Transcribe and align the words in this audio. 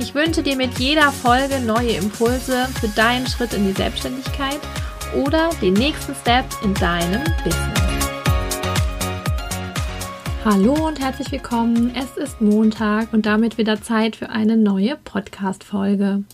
Ich 0.00 0.12
wünsche 0.12 0.42
dir 0.42 0.56
mit 0.56 0.78
jeder 0.80 1.12
Folge 1.12 1.60
neue 1.60 1.92
Impulse 1.92 2.66
für 2.80 2.88
deinen 2.88 3.28
Schritt 3.28 3.54
in 3.54 3.66
die 3.66 3.72
Selbstständigkeit 3.72 4.58
oder 5.14 5.50
den 5.62 5.74
nächsten 5.74 6.14
Step 6.16 6.44
in 6.64 6.74
deinem 6.74 7.22
Business. 7.44 7.80
Hallo 10.44 10.88
und 10.88 11.00
herzlich 11.00 11.30
willkommen. 11.30 11.94
Es 11.94 12.16
ist 12.16 12.40
Montag 12.40 13.12
und 13.12 13.24
damit 13.24 13.56
wieder 13.56 13.80
Zeit 13.80 14.16
für 14.16 14.30
eine 14.30 14.56
neue 14.56 14.96
Podcast-Folge. 14.96 16.24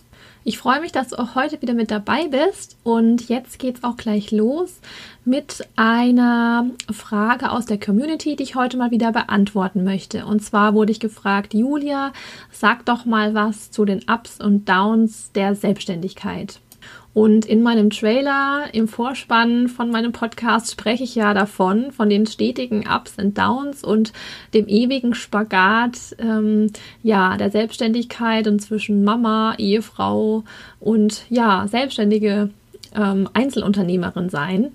Ich 0.43 0.57
freue 0.57 0.81
mich, 0.81 0.91
dass 0.91 1.09
du 1.09 1.19
auch 1.19 1.35
heute 1.35 1.61
wieder 1.61 1.75
mit 1.75 1.91
dabei 1.91 2.27
bist 2.27 2.75
und 2.83 3.29
jetzt 3.29 3.59
geht 3.59 3.77
es 3.77 3.83
auch 3.83 3.95
gleich 3.95 4.31
los 4.31 4.79
mit 5.23 5.67
einer 5.75 6.65
Frage 6.91 7.51
aus 7.51 7.67
der 7.67 7.79
Community, 7.79 8.35
die 8.35 8.43
ich 8.43 8.55
heute 8.55 8.75
mal 8.77 8.89
wieder 8.89 9.11
beantworten 9.11 9.83
möchte. 9.83 10.25
Und 10.25 10.41
zwar 10.41 10.73
wurde 10.73 10.91
ich 10.91 10.99
gefragt, 10.99 11.53
Julia, 11.53 12.11
sag 12.51 12.85
doch 12.85 13.05
mal 13.05 13.35
was 13.35 13.69
zu 13.69 13.85
den 13.85 14.01
Ups 14.09 14.39
und 14.41 14.67
Downs 14.67 15.31
der 15.33 15.53
Selbstständigkeit. 15.53 16.60
Und 17.13 17.45
in 17.45 17.61
meinem 17.61 17.89
Trailer, 17.89 18.69
im 18.71 18.87
Vorspann 18.87 19.67
von 19.67 19.91
meinem 19.91 20.13
Podcast 20.13 20.71
spreche 20.71 21.03
ich 21.03 21.13
ja 21.15 21.33
davon, 21.33 21.91
von 21.91 22.09
den 22.09 22.25
stetigen 22.25 22.85
Ups 22.87 23.15
und 23.17 23.37
Downs 23.37 23.83
und 23.83 24.13
dem 24.53 24.67
ewigen 24.69 25.13
Spagat, 25.13 26.15
ähm, 26.19 26.67
ja, 27.03 27.35
der 27.35 27.51
Selbstständigkeit 27.51 28.47
und 28.47 28.61
zwischen 28.61 29.03
Mama, 29.03 29.55
Ehefrau 29.57 30.45
und 30.79 31.25
ja, 31.29 31.67
selbstständige 31.67 32.49
ähm, 32.95 33.29
Einzelunternehmerin 33.33 34.29
sein. 34.29 34.71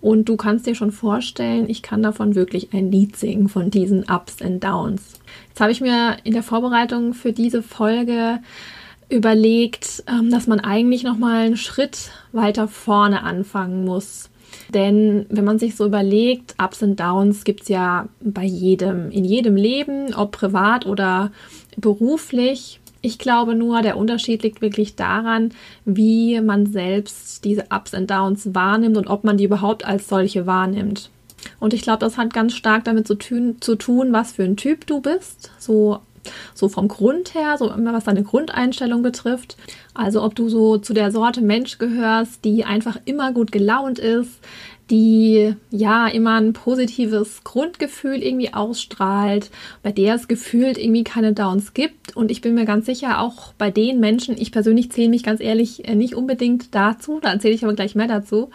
Und 0.00 0.28
du 0.28 0.36
kannst 0.36 0.66
dir 0.66 0.74
schon 0.74 0.90
vorstellen, 0.90 1.68
ich 1.68 1.82
kann 1.82 2.02
davon 2.02 2.34
wirklich 2.34 2.72
ein 2.72 2.90
Lied 2.90 3.16
singen, 3.16 3.48
von 3.48 3.70
diesen 3.70 4.04
Ups 4.10 4.42
und 4.42 4.62
Downs. 4.62 5.20
Jetzt 5.48 5.60
habe 5.60 5.70
ich 5.70 5.80
mir 5.80 6.16
in 6.24 6.32
der 6.32 6.42
Vorbereitung 6.42 7.14
für 7.14 7.32
diese 7.32 7.62
Folge 7.62 8.40
überlegt, 9.12 10.02
ähm, 10.08 10.30
dass 10.30 10.46
man 10.46 10.60
eigentlich 10.60 11.04
noch 11.04 11.18
mal 11.18 11.46
einen 11.46 11.56
Schritt 11.56 12.10
weiter 12.32 12.66
vorne 12.66 13.22
anfangen 13.22 13.84
muss. 13.84 14.30
Denn 14.72 15.26
wenn 15.28 15.44
man 15.44 15.58
sich 15.58 15.76
so 15.76 15.86
überlegt, 15.86 16.54
Ups 16.62 16.82
und 16.82 16.98
Downs 16.98 17.44
gibt 17.44 17.62
es 17.62 17.68
ja 17.68 18.08
bei 18.20 18.44
jedem, 18.44 19.10
in 19.10 19.24
jedem 19.24 19.56
Leben, 19.56 20.14
ob 20.14 20.32
privat 20.32 20.86
oder 20.86 21.30
beruflich. 21.76 22.80
Ich 23.00 23.18
glaube 23.18 23.54
nur, 23.54 23.82
der 23.82 23.96
Unterschied 23.96 24.42
liegt 24.42 24.62
wirklich 24.62 24.94
daran, 24.94 25.50
wie 25.84 26.40
man 26.40 26.66
selbst 26.66 27.44
diese 27.44 27.66
Ups 27.70 27.94
und 27.94 28.10
Downs 28.10 28.54
wahrnimmt 28.54 28.96
und 28.96 29.08
ob 29.08 29.24
man 29.24 29.36
die 29.36 29.44
überhaupt 29.44 29.84
als 29.84 30.08
solche 30.08 30.46
wahrnimmt. 30.46 31.10
Und 31.58 31.74
ich 31.74 31.82
glaube, 31.82 31.98
das 31.98 32.16
hat 32.16 32.32
ganz 32.32 32.54
stark 32.54 32.84
damit 32.84 33.06
zu 33.06 33.16
tun, 33.16 33.56
zu 33.60 33.74
tun, 33.74 34.12
was 34.12 34.32
für 34.32 34.44
ein 34.44 34.56
Typ 34.56 34.86
du 34.86 35.00
bist. 35.00 35.50
So 35.58 36.00
so 36.54 36.68
vom 36.68 36.88
Grund 36.88 37.34
her, 37.34 37.56
so 37.58 37.70
immer 37.70 37.92
was 37.92 38.04
deine 38.04 38.22
Grundeinstellung 38.22 39.02
betrifft. 39.02 39.56
Also 39.94 40.22
ob 40.22 40.34
du 40.34 40.48
so 40.48 40.78
zu 40.78 40.94
der 40.94 41.10
Sorte 41.10 41.40
Mensch 41.40 41.78
gehörst, 41.78 42.44
die 42.44 42.64
einfach 42.64 42.98
immer 43.04 43.32
gut 43.32 43.52
gelaunt 43.52 43.98
ist, 43.98 44.40
die 44.92 45.54
ja 45.70 46.06
immer 46.06 46.34
ein 46.34 46.52
positives 46.52 47.42
Grundgefühl 47.44 48.22
irgendwie 48.22 48.52
ausstrahlt, 48.52 49.50
bei 49.82 49.90
der 49.90 50.14
es 50.14 50.28
gefühlt 50.28 50.76
irgendwie 50.76 51.02
keine 51.02 51.32
Downs 51.32 51.72
gibt. 51.72 52.14
Und 52.14 52.30
ich 52.30 52.42
bin 52.42 52.54
mir 52.54 52.66
ganz 52.66 52.84
sicher, 52.84 53.22
auch 53.22 53.54
bei 53.54 53.70
den 53.70 54.00
Menschen, 54.00 54.36
ich 54.38 54.52
persönlich 54.52 54.92
zähle 54.92 55.08
mich 55.08 55.22
ganz 55.22 55.40
ehrlich 55.40 55.88
äh, 55.88 55.94
nicht 55.94 56.14
unbedingt 56.14 56.74
dazu, 56.74 57.20
da 57.22 57.32
erzähle 57.32 57.54
ich 57.54 57.64
aber 57.64 57.72
gleich 57.72 57.94
mehr 57.94 58.06
dazu, 58.06 58.50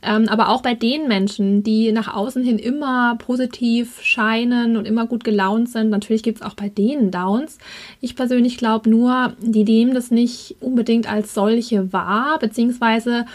ähm, 0.00 0.28
aber 0.28 0.50
auch 0.50 0.62
bei 0.62 0.74
den 0.74 1.08
Menschen, 1.08 1.64
die 1.64 1.90
nach 1.90 2.14
außen 2.14 2.44
hin 2.44 2.60
immer 2.60 3.16
positiv 3.16 4.00
scheinen 4.00 4.76
und 4.76 4.86
immer 4.86 5.06
gut 5.06 5.24
gelaunt 5.24 5.70
sind, 5.70 5.90
natürlich 5.90 6.22
gibt 6.22 6.40
es 6.40 6.46
auch 6.46 6.54
bei 6.54 6.68
denen 6.68 7.10
Downs. 7.10 7.58
Ich 8.00 8.14
persönlich 8.14 8.58
glaube 8.58 8.88
nur, 8.88 9.32
die 9.40 9.64
nehmen 9.64 9.92
das 9.92 10.12
nicht 10.12 10.54
unbedingt 10.60 11.10
als 11.10 11.34
solche 11.34 11.92
wahr, 11.92 12.38
beziehungsweise 12.38 13.26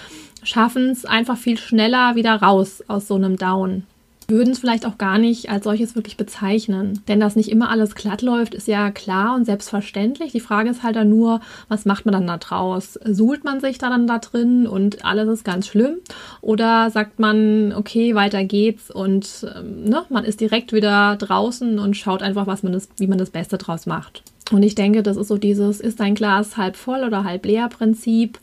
schaffen 0.46 0.90
es 0.90 1.06
einfach 1.06 1.38
viel 1.38 1.58
schneller 1.58 2.16
wieder 2.16 2.36
raus 2.36 2.84
aus 2.88 3.08
so 3.08 3.16
einem 3.16 3.38
Down. 3.38 3.84
Würden 4.28 4.54
es 4.54 4.60
vielleicht 4.60 4.88
auch 4.88 4.98
gar 4.98 5.20
nicht 5.20 5.52
als 5.52 5.66
solches 5.66 5.96
wirklich 5.96 6.18
bezeichnen. 6.18 7.04
Denn 7.08 7.20
dass 7.20 7.36
nicht 7.36 7.52
immer 7.52 7.70
alles 7.70 7.94
glatt 7.94 8.24
läuft, 8.24 8.56
ist 8.56 8.68
ja 8.68 8.90
klar 8.90 9.36
und 9.36 9.46
selbstverständlich. 9.46 10.32
Die 10.32 10.40
Frage 10.40 10.70
ist 10.72 10.82
halt 10.82 10.96
dann 10.96 11.10
nur, 11.10 11.42
was 11.68 11.86
macht 11.86 12.06
man 12.06 12.14
dann 12.14 12.26
da 12.26 12.38
draus? 12.38 13.00
Suhlt 13.06 13.44
man 13.44 13.60
sich 13.60 13.78
da 13.78 13.90
dann 13.90 14.08
da 14.08 14.18
drin 14.18 14.66
und 14.66 15.06
alles 15.06 15.30
ist 15.30 15.46
ganz 15.46 15.68
schlimm? 15.68 15.98
Oder 16.42 16.90
sagt 16.90 17.20
man, 17.20 17.72
okay, 17.76 18.16
weiter 18.16 18.44
geht's 18.44 18.90
und 18.90 19.46
ähm, 19.56 19.84
ne, 19.84 20.04
man 20.10 20.26
ist 20.26 20.42
direkt 20.42 20.74
wieder 20.74 21.18
draußen 21.18 21.78
und 21.78 21.96
schaut 21.96 22.24
einfach, 22.24 22.48
was 22.48 22.64
man 22.64 22.74
das, 22.74 22.90
wie 22.98 23.08
man 23.08 23.20
das 23.20 23.30
Beste 23.30 23.60
draus 23.60 23.86
macht. 23.86 24.24
Und 24.52 24.64
ich 24.64 24.76
denke, 24.76 25.04
das 25.04 25.18
ist 25.18 25.28
so 25.28 25.38
dieses, 25.38 25.80
ist 25.80 26.00
dein 26.00 26.16
Glas 26.16 26.58
halb 26.58 26.76
voll 26.76 27.04
oder 27.04 27.24
halb 27.24 27.46
leer 27.46 27.68
Prinzip. 27.68 28.40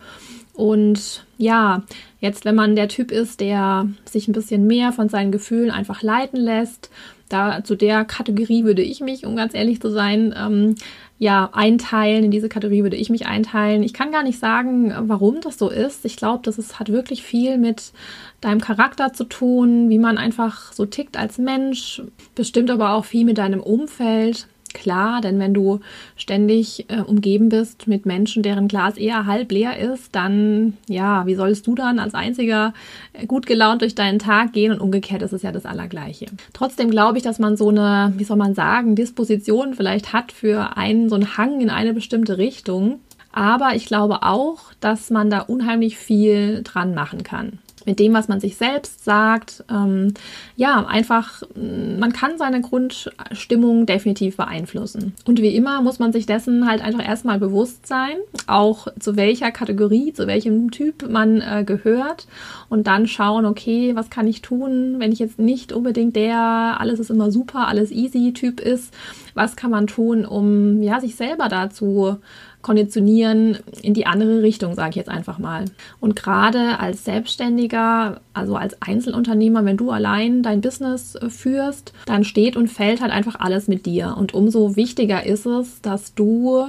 Und 0.54 1.24
ja, 1.38 1.82
jetzt, 2.20 2.44
wenn 2.44 2.54
man 2.54 2.76
der 2.76 2.88
Typ 2.88 3.10
ist, 3.10 3.40
der 3.40 3.88
sich 4.04 4.28
ein 4.28 4.32
bisschen 4.32 4.66
mehr 4.66 4.92
von 4.92 5.08
seinen 5.08 5.32
Gefühlen 5.32 5.70
einfach 5.70 6.02
leiten 6.02 6.38
lässt, 6.38 6.90
da 7.28 7.64
zu 7.64 7.76
der 7.76 8.04
Kategorie 8.04 8.64
würde 8.64 8.82
ich 8.82 9.00
mich, 9.00 9.24
um 9.24 9.36
ganz 9.36 9.54
ehrlich 9.54 9.80
zu 9.80 9.90
sein, 9.90 10.34
ähm, 10.36 10.74
ja, 11.18 11.48
einteilen. 11.52 12.24
In 12.24 12.30
diese 12.30 12.48
Kategorie 12.48 12.82
würde 12.82 12.96
ich 12.96 13.08
mich 13.08 13.26
einteilen. 13.26 13.82
Ich 13.82 13.94
kann 13.94 14.12
gar 14.12 14.22
nicht 14.22 14.38
sagen, 14.38 14.92
warum 15.08 15.40
das 15.40 15.56
so 15.56 15.70
ist. 15.70 16.04
Ich 16.04 16.16
glaube, 16.16 16.42
das 16.44 16.78
hat 16.78 16.90
wirklich 16.90 17.22
viel 17.22 17.58
mit 17.58 17.92
deinem 18.40 18.60
Charakter 18.60 19.12
zu 19.12 19.24
tun, 19.24 19.88
wie 19.88 19.98
man 20.00 20.18
einfach 20.18 20.72
so 20.72 20.84
tickt 20.84 21.16
als 21.16 21.38
Mensch. 21.38 22.02
Bestimmt 22.34 22.70
aber 22.70 22.92
auch 22.92 23.04
viel 23.04 23.24
mit 23.24 23.38
deinem 23.38 23.60
Umfeld 23.60 24.48
klar, 24.74 25.20
denn 25.20 25.38
wenn 25.38 25.54
du 25.54 25.80
ständig 26.16 26.86
äh, 26.90 27.00
umgeben 27.00 27.48
bist 27.48 27.86
mit 27.86 28.06
Menschen, 28.06 28.42
deren 28.42 28.68
Glas 28.68 28.96
eher 28.96 29.26
halb 29.26 29.52
leer 29.52 29.78
ist, 29.78 30.14
dann, 30.14 30.76
ja, 30.88 31.26
wie 31.26 31.34
sollst 31.34 31.66
du 31.66 31.74
dann 31.74 31.98
als 31.98 32.14
einziger 32.14 32.74
äh, 33.12 33.26
gut 33.26 33.46
gelaunt 33.46 33.82
durch 33.82 33.94
deinen 33.94 34.18
Tag 34.18 34.52
gehen 34.52 34.72
und 34.72 34.80
umgekehrt 34.80 35.22
ist 35.22 35.32
es 35.32 35.42
ja 35.42 35.52
das 35.52 35.66
Allergleiche. 35.66 36.26
Trotzdem 36.52 36.90
glaube 36.90 37.18
ich, 37.18 37.24
dass 37.24 37.38
man 37.38 37.56
so 37.56 37.68
eine, 37.68 38.12
wie 38.16 38.24
soll 38.24 38.36
man 38.36 38.54
sagen, 38.54 38.96
Disposition 38.96 39.74
vielleicht 39.74 40.12
hat 40.12 40.32
für 40.32 40.76
einen, 40.76 41.08
so 41.08 41.14
einen 41.14 41.36
Hang 41.36 41.60
in 41.60 41.70
eine 41.70 41.94
bestimmte 41.94 42.38
Richtung. 42.38 43.00
Aber 43.34 43.74
ich 43.74 43.86
glaube 43.86 44.22
auch, 44.24 44.74
dass 44.80 45.08
man 45.08 45.30
da 45.30 45.40
unheimlich 45.40 45.96
viel 45.96 46.62
dran 46.62 46.94
machen 46.94 47.22
kann 47.22 47.58
mit 47.86 47.98
dem, 47.98 48.12
was 48.12 48.28
man 48.28 48.40
sich 48.40 48.56
selbst 48.56 49.04
sagt. 49.04 49.64
Ähm, 49.70 50.14
ja, 50.56 50.84
einfach, 50.86 51.42
man 51.54 52.12
kann 52.12 52.38
seine 52.38 52.60
Grundstimmung 52.60 53.86
definitiv 53.86 54.36
beeinflussen. 54.36 55.14
Und 55.24 55.40
wie 55.40 55.54
immer 55.54 55.82
muss 55.82 55.98
man 55.98 56.12
sich 56.12 56.26
dessen 56.26 56.68
halt 56.68 56.82
einfach 56.82 57.06
erstmal 57.06 57.38
bewusst 57.38 57.86
sein, 57.86 58.16
auch 58.46 58.88
zu 58.98 59.16
welcher 59.16 59.50
Kategorie, 59.50 60.12
zu 60.12 60.26
welchem 60.26 60.70
Typ 60.70 61.08
man 61.08 61.40
äh, 61.40 61.64
gehört 61.64 62.26
und 62.68 62.86
dann 62.86 63.06
schauen, 63.06 63.46
okay, 63.46 63.94
was 63.94 64.10
kann 64.10 64.26
ich 64.26 64.42
tun, 64.42 64.96
wenn 64.98 65.12
ich 65.12 65.18
jetzt 65.18 65.38
nicht 65.38 65.72
unbedingt 65.72 66.16
der, 66.16 66.76
alles 66.78 67.00
ist 67.00 67.10
immer 67.10 67.30
super, 67.30 67.68
alles 67.68 67.90
easy 67.90 68.32
Typ 68.32 68.60
ist. 68.60 68.92
Was 69.34 69.56
kann 69.56 69.70
man 69.70 69.86
tun, 69.86 70.24
um 70.26 70.82
ja, 70.82 71.00
sich 71.00 71.16
selber 71.16 71.48
dazu 71.48 72.18
konditionieren 72.62 73.58
in 73.82 73.92
die 73.92 74.06
andere 74.06 74.42
Richtung, 74.42 74.74
sage 74.74 74.90
ich 74.90 74.96
jetzt 74.96 75.08
einfach 75.08 75.38
mal. 75.38 75.64
Und 76.00 76.16
gerade 76.16 76.78
als 76.78 77.04
Selbstständiger, 77.04 78.20
also 78.32 78.56
als 78.56 78.80
Einzelunternehmer, 78.80 79.64
wenn 79.64 79.76
du 79.76 79.90
allein 79.90 80.42
dein 80.42 80.60
Business 80.60 81.16
äh, 81.16 81.28
führst, 81.28 81.92
dann 82.06 82.24
steht 82.24 82.56
und 82.56 82.68
fällt 82.68 83.00
halt 83.00 83.12
einfach 83.12 83.38
alles 83.40 83.68
mit 83.68 83.84
dir. 83.86 84.14
Und 84.16 84.32
umso 84.32 84.76
wichtiger 84.76 85.26
ist 85.26 85.46
es, 85.46 85.80
dass 85.82 86.14
du 86.14 86.68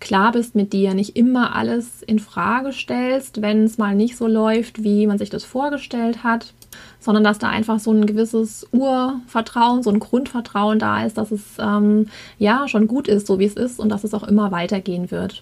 klar 0.00 0.32
bist 0.32 0.54
mit 0.54 0.72
dir, 0.72 0.94
nicht 0.94 1.16
immer 1.16 1.54
alles 1.54 2.02
in 2.02 2.18
Frage 2.18 2.72
stellst, 2.72 3.42
wenn 3.42 3.64
es 3.64 3.78
mal 3.78 3.94
nicht 3.94 4.16
so 4.16 4.26
läuft, 4.26 4.82
wie 4.82 5.06
man 5.06 5.18
sich 5.18 5.30
das 5.30 5.44
vorgestellt 5.44 6.22
hat, 6.22 6.52
sondern 7.00 7.24
dass 7.24 7.38
da 7.38 7.48
einfach 7.48 7.78
so 7.78 7.92
ein 7.92 8.06
gewisses 8.06 8.66
Urvertrauen, 8.72 9.82
so 9.82 9.90
ein 9.90 10.00
Grundvertrauen 10.00 10.78
da 10.78 11.04
ist, 11.04 11.18
dass 11.18 11.30
es 11.30 11.42
ähm, 11.58 12.08
ja 12.38 12.68
schon 12.68 12.86
gut 12.86 13.08
ist, 13.08 13.26
so 13.26 13.38
wie 13.38 13.44
es 13.44 13.54
ist 13.54 13.80
und 13.80 13.88
dass 13.88 14.04
es 14.04 14.14
auch 14.14 14.24
immer 14.24 14.50
weitergehen 14.52 15.10
wird. 15.10 15.40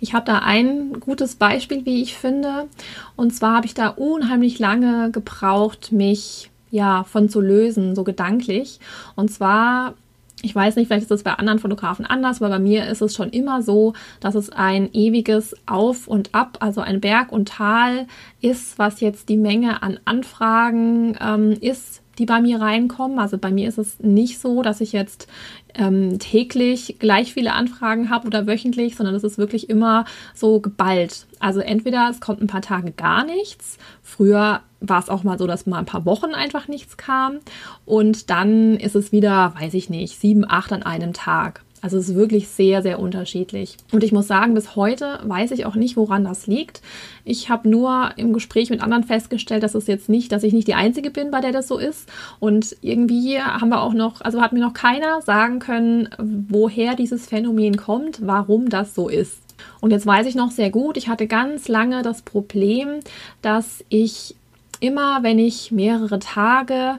Ich 0.00 0.14
habe 0.14 0.24
da 0.24 0.38
ein 0.38 1.00
gutes 1.00 1.34
Beispiel, 1.34 1.84
wie 1.84 2.02
ich 2.02 2.16
finde. 2.16 2.68
Und 3.16 3.34
zwar 3.34 3.56
habe 3.56 3.66
ich 3.66 3.74
da 3.74 3.88
unheimlich 3.88 4.58
lange 4.58 5.10
gebraucht, 5.10 5.92
mich 5.92 6.50
ja 6.70 7.04
von 7.04 7.28
zu 7.28 7.40
lösen, 7.40 7.94
so 7.94 8.04
gedanklich. 8.04 8.80
Und 9.16 9.30
zwar 9.30 9.94
Ich 10.42 10.54
weiß 10.54 10.76
nicht, 10.76 10.86
vielleicht 10.86 11.04
ist 11.04 11.10
es 11.10 11.22
bei 11.22 11.32
anderen 11.32 11.58
Fotografen 11.58 12.06
anders, 12.06 12.40
aber 12.40 12.50
bei 12.50 12.58
mir 12.58 12.86
ist 12.86 13.02
es 13.02 13.14
schon 13.14 13.30
immer 13.30 13.62
so, 13.62 13.94
dass 14.20 14.34
es 14.34 14.50
ein 14.50 14.92
ewiges 14.92 15.54
Auf 15.66 16.06
und 16.06 16.34
Ab, 16.34 16.58
also 16.60 16.80
ein 16.80 17.00
Berg 17.00 17.32
und 17.32 17.48
Tal 17.48 18.06
ist, 18.40 18.78
was 18.78 19.00
jetzt 19.00 19.28
die 19.28 19.36
Menge 19.36 19.82
an 19.82 19.98
Anfragen 20.04 21.16
ähm, 21.20 21.52
ist, 21.60 22.02
die 22.18 22.26
bei 22.26 22.40
mir 22.40 22.60
reinkommen. 22.60 23.18
Also 23.18 23.38
bei 23.38 23.50
mir 23.50 23.68
ist 23.68 23.78
es 23.78 23.98
nicht 24.00 24.40
so, 24.40 24.62
dass 24.62 24.80
ich 24.80 24.92
jetzt 24.92 25.28
ähm, 25.74 26.18
täglich 26.18 26.96
gleich 26.98 27.32
viele 27.32 27.52
Anfragen 27.52 28.10
habe 28.10 28.26
oder 28.26 28.46
wöchentlich, 28.46 28.96
sondern 28.96 29.14
es 29.14 29.24
ist 29.24 29.38
wirklich 29.38 29.70
immer 29.70 30.04
so 30.34 30.60
geballt. 30.60 31.26
Also 31.38 31.60
entweder 31.60 32.08
es 32.10 32.20
kommt 32.20 32.42
ein 32.42 32.48
paar 32.48 32.62
Tage 32.62 32.90
gar 32.92 33.24
nichts. 33.24 33.78
Früher 34.02 34.60
war 34.80 35.00
es 35.00 35.08
auch 35.08 35.24
mal 35.24 35.38
so, 35.38 35.46
dass 35.46 35.66
mal 35.66 35.78
ein 35.78 35.86
paar 35.86 36.04
Wochen 36.04 36.34
einfach 36.34 36.68
nichts 36.68 36.96
kam. 36.96 37.38
Und 37.84 38.30
dann 38.30 38.76
ist 38.76 38.94
es 38.94 39.12
wieder, 39.12 39.54
weiß 39.58 39.74
ich 39.74 39.90
nicht, 39.90 40.20
sieben, 40.20 40.44
acht 40.48 40.72
an 40.72 40.82
einem 40.82 41.12
Tag. 41.12 41.62
Also 41.80 41.96
es 41.98 42.08
ist 42.08 42.14
wirklich 42.16 42.48
sehr, 42.48 42.82
sehr 42.82 42.98
unterschiedlich. 42.98 43.76
Und 43.92 44.02
ich 44.02 44.12
muss 44.12 44.26
sagen, 44.26 44.54
bis 44.54 44.74
heute 44.76 45.20
weiß 45.22 45.52
ich 45.52 45.66
auch 45.66 45.74
nicht, 45.74 45.96
woran 45.96 46.24
das 46.24 46.46
liegt. 46.46 46.80
Ich 47.24 47.50
habe 47.50 47.68
nur 47.68 48.10
im 48.16 48.32
Gespräch 48.32 48.70
mit 48.70 48.82
anderen 48.82 49.04
festgestellt, 49.04 49.62
dass 49.62 49.74
es 49.74 49.86
jetzt 49.86 50.08
nicht, 50.08 50.32
dass 50.32 50.42
ich 50.42 50.52
nicht 50.52 50.68
die 50.68 50.74
Einzige 50.74 51.10
bin, 51.10 51.30
bei 51.30 51.40
der 51.40 51.52
das 51.52 51.68
so 51.68 51.78
ist. 51.78 52.08
Und 52.40 52.76
irgendwie 52.80 53.40
haben 53.40 53.68
wir 53.68 53.82
auch 53.82 53.94
noch, 53.94 54.20
also 54.20 54.40
hat 54.40 54.52
mir 54.52 54.60
noch 54.60 54.74
keiner 54.74 55.22
sagen 55.22 55.58
können, 55.58 56.08
woher 56.18 56.94
dieses 56.94 57.26
Phänomen 57.26 57.76
kommt, 57.76 58.26
warum 58.26 58.68
das 58.68 58.94
so 58.94 59.08
ist. 59.08 59.38
Und 59.80 59.90
jetzt 59.90 60.06
weiß 60.06 60.26
ich 60.26 60.34
noch 60.34 60.50
sehr 60.50 60.70
gut, 60.70 60.96
ich 60.96 61.08
hatte 61.08 61.26
ganz 61.26 61.68
lange 61.68 62.02
das 62.02 62.22
Problem, 62.22 63.00
dass 63.42 63.84
ich 63.88 64.34
immer, 64.80 65.22
wenn 65.22 65.38
ich 65.38 65.72
mehrere 65.72 66.18
Tage 66.18 66.98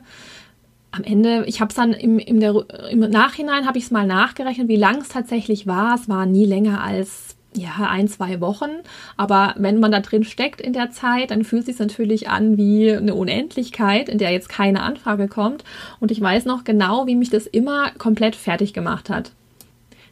am 0.91 1.03
Ende, 1.03 1.44
ich 1.45 1.62
habe 1.62 1.69
es 1.69 1.75
dann 1.75 1.94
im, 1.94 2.19
im, 2.19 2.39
der, 2.39 2.65
im 2.89 3.00
Nachhinein 3.00 3.68
habe 3.68 3.77
ich 3.77 3.86
es 3.86 3.91
mal 3.91 4.07
nachgerechnet, 4.07 4.68
wie 4.68 4.75
lang 4.75 5.01
es 5.01 5.09
tatsächlich 5.09 5.68
war. 5.68 5.95
Es 5.95 6.09
war 6.09 6.25
nie 6.25 6.45
länger 6.45 6.83
als 6.83 7.36
ja, 7.56 7.88
ein, 7.88 8.07
zwei 8.07 8.41
Wochen. 8.41 8.69
Aber 9.18 9.56
wenn 9.57 9.80
man 9.80 9.91
da 9.91 10.00
drin 10.00 10.24
steckt 10.24 10.62
in 10.62 10.74
der 10.74 10.91
Zeit, 10.91 11.31
dann 11.31 11.44
fühlt 11.44 11.62
es 11.62 11.68
sich 11.68 11.80
natürlich 11.80 12.30
an 12.30 12.57
wie 12.57 12.91
eine 12.91 13.15
Unendlichkeit, 13.15 14.09
in 14.09 14.18
der 14.18 14.31
jetzt 14.31 14.50
keine 14.50 14.81
Anfrage 14.81 15.27
kommt. 15.27 15.63
Und 16.00 16.12
ich 16.12 16.21
weiß 16.21 16.45
noch 16.45 16.63
genau, 16.63 17.07
wie 17.07 17.15
mich 17.15 17.30
das 17.30 17.47
immer 17.47 17.91
komplett 17.97 18.36
fertig 18.36 18.74
gemacht 18.74 19.09
hat 19.09 19.31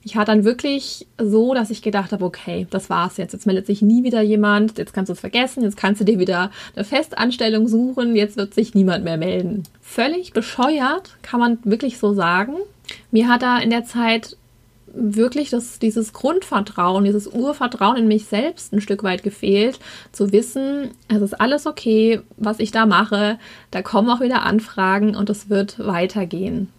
ich 0.08 0.16
war 0.16 0.24
dann 0.24 0.46
wirklich 0.46 1.06
so, 1.18 1.54
dass 1.54 1.70
ich 1.70 1.82
gedacht 1.82 2.14
habe, 2.14 2.24
okay, 2.24 2.66
das 2.70 2.90
war's 2.90 3.18
jetzt. 3.18 3.34
Jetzt 3.34 3.46
meldet 3.46 3.68
sich 3.68 3.82
nie 3.82 4.06
wieder 4.06 4.22
jemand, 4.22 4.78
jetzt 4.78 4.94
kannst 4.94 5.10
du 5.10 5.14
es 5.14 5.20
vergessen, 5.20 5.64
jetzt 5.64 5.76
kannst 5.76 6.00
du 6.00 6.06
dir 6.06 6.18
wieder 6.18 6.50
eine 6.78 6.86
Festanstellung 6.86 7.68
suchen, 7.68 8.16
jetzt 8.16 8.38
wird 8.38 8.54
sich 8.54 8.74
niemand 8.74 9.04
mehr 9.04 9.18
melden. 9.18 9.64
Völlig 9.82 10.32
bescheuert, 10.32 11.18
kann 11.24 11.42
man 11.42 11.60
wirklich 11.66 11.98
so 11.98 12.14
sagen. 12.14 12.54
Mir 13.12 13.28
hat 13.28 13.42
da 13.42 13.58
in 13.58 13.70
der 13.70 13.84
Zeit 13.84 14.38
wirklich 14.94 15.50
das, 15.50 15.78
dieses 15.78 16.14
Grundvertrauen, 16.14 17.04
dieses 17.04 17.28
Urvertrauen 17.28 17.98
in 17.98 18.08
mich 18.08 18.28
selbst 18.28 18.72
ein 18.72 18.80
Stück 18.80 19.04
weit 19.04 19.24
gefehlt, 19.24 19.78
zu 20.14 20.32
wissen, 20.32 20.92
es 21.10 21.22
ist 21.22 21.34
alles 21.34 21.66
okay, 21.66 22.22
was 22.38 22.62
ich 22.62 22.72
da 22.72 22.86
mache, 22.86 23.40
da 23.72 23.82
kommen 23.82 24.10
auch 24.10 24.22
wieder 24.22 24.44
Anfragen 24.44 25.18
und 25.18 25.30
es 25.30 25.50
wird 25.50 25.86
weitergehen. 25.86 26.70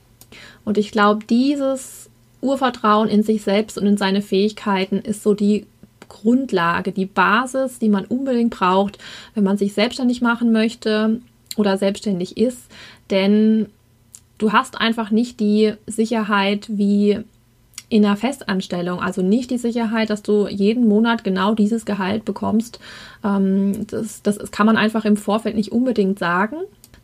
Und 0.64 0.78
ich 0.78 0.92
glaube, 0.92 1.26
dieses 1.26 2.07
Urvertrauen 2.40 3.08
in 3.08 3.22
sich 3.22 3.42
selbst 3.42 3.78
und 3.78 3.86
in 3.86 3.96
seine 3.96 4.22
Fähigkeiten 4.22 4.98
ist 4.98 5.22
so 5.22 5.34
die 5.34 5.66
Grundlage, 6.08 6.92
die 6.92 7.06
Basis, 7.06 7.78
die 7.78 7.88
man 7.88 8.04
unbedingt 8.04 8.50
braucht, 8.50 8.98
wenn 9.34 9.44
man 9.44 9.58
sich 9.58 9.74
selbstständig 9.74 10.22
machen 10.22 10.52
möchte 10.52 11.20
oder 11.56 11.76
selbstständig 11.76 12.36
ist. 12.36 12.70
Denn 13.10 13.66
du 14.38 14.52
hast 14.52 14.80
einfach 14.80 15.10
nicht 15.10 15.40
die 15.40 15.74
Sicherheit 15.86 16.66
wie 16.68 17.20
in 17.90 18.04
einer 18.04 18.16
Festanstellung, 18.16 19.00
also 19.00 19.22
nicht 19.22 19.50
die 19.50 19.58
Sicherheit, 19.58 20.10
dass 20.10 20.22
du 20.22 20.46
jeden 20.46 20.86
Monat 20.86 21.24
genau 21.24 21.54
dieses 21.54 21.86
Gehalt 21.86 22.24
bekommst. 22.24 22.80
Ähm, 23.24 23.86
das, 23.86 24.22
das 24.22 24.50
kann 24.50 24.66
man 24.66 24.76
einfach 24.76 25.04
im 25.04 25.16
Vorfeld 25.16 25.56
nicht 25.56 25.72
unbedingt 25.72 26.18
sagen. 26.18 26.56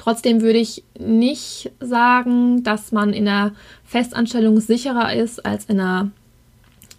Trotzdem 0.05 0.43
würde 0.43 0.59
ich 0.59 0.85
nicht 0.99 1.73
sagen, 1.81 2.62
dass 2.62 2.93
man 2.93 3.15
in 3.15 3.25
der 3.25 3.53
Festanstellung 3.87 4.61
sicherer 4.61 5.15
ist 5.15 5.47
als 5.47 5.65
in 5.65 5.79
der 5.79 6.11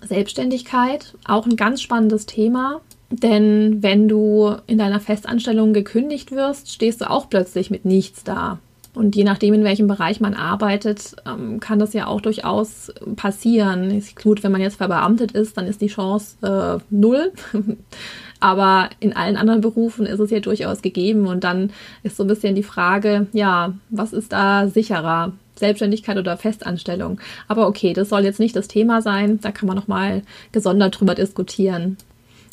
Selbstständigkeit. 0.02 1.13
Auch 1.24 1.46
ein 1.46 1.56
ganz 1.56 1.84
spannendes 1.84 2.25
Thema. 2.25 2.81
Denn 3.12 3.84
wenn 3.84 4.07
du 4.07 4.56
in 4.66 4.80
deiner 4.80 5.00
Festanstellung 5.00 5.72
gekündigt 5.72 6.31
wirst, 6.31 6.72
stehst 6.72 7.02
du 7.02 7.07
auch 7.07 7.30
plötzlich 7.30 7.69
mit 7.69 7.86
nichts 7.86 8.24
da. 8.24 8.57
Und 8.95 9.15
je 9.15 9.24
nachdem, 9.24 9.53
in 9.53 9.63
welchem 9.63 9.88
Bereich 9.88 10.19
man 10.21 10.33
arbeitet, 10.33 11.15
ähm, 11.27 11.59
kann 11.59 11.80
das 11.80 11.94
ja 11.94 12.07
auch 12.07 12.21
durchaus 12.21 12.92
passieren. 13.15 14.01
Gut, 14.21 14.44
wenn 14.44 14.51
man 14.51 14.62
jetzt 14.62 14.77
verbeamtet 14.77 15.33
ist, 15.33 15.57
dann 15.57 15.68
ist 15.68 15.81
die 15.81 15.88
Chance 15.88 16.38
äh, 16.42 16.83
null. 16.89 17.31
Aber 18.39 18.89
in 19.00 19.15
allen 19.15 19.38
anderen 19.38 19.62
Berufen 19.62 20.06
ist 20.06 20.19
es 20.19 20.31
ja 20.31 20.39
durchaus 20.39 20.81
gegeben. 20.81 21.27
Und 21.27 21.44
dann 21.44 21.71
ist 22.03 22.18
so 22.18 22.24
ein 22.24 22.27
bisschen 22.27 22.56
die 22.56 22.63
Frage, 22.63 23.27
ja, 23.33 23.74
was 23.89 24.13
ist 24.13 24.31
da 24.31 24.68
sicherer? 24.68 25.33
Selbstständigkeit 25.57 26.18
oder 26.18 26.36
Festanstellung. 26.36 27.19
Aber 27.47 27.68
okay, 27.68 27.94
das 27.94 28.09
soll 28.09 28.25
jetzt 28.25 28.42
nicht 28.42 28.56
das 28.56 28.68
Thema 28.68 29.01
sein. 29.01 29.39
Da 29.39 29.51
kann 29.51 29.68
man 29.68 29.77
nochmal 29.77 30.24
gesondert 30.51 31.00
drüber 31.00 31.15
diskutieren. 31.15 31.97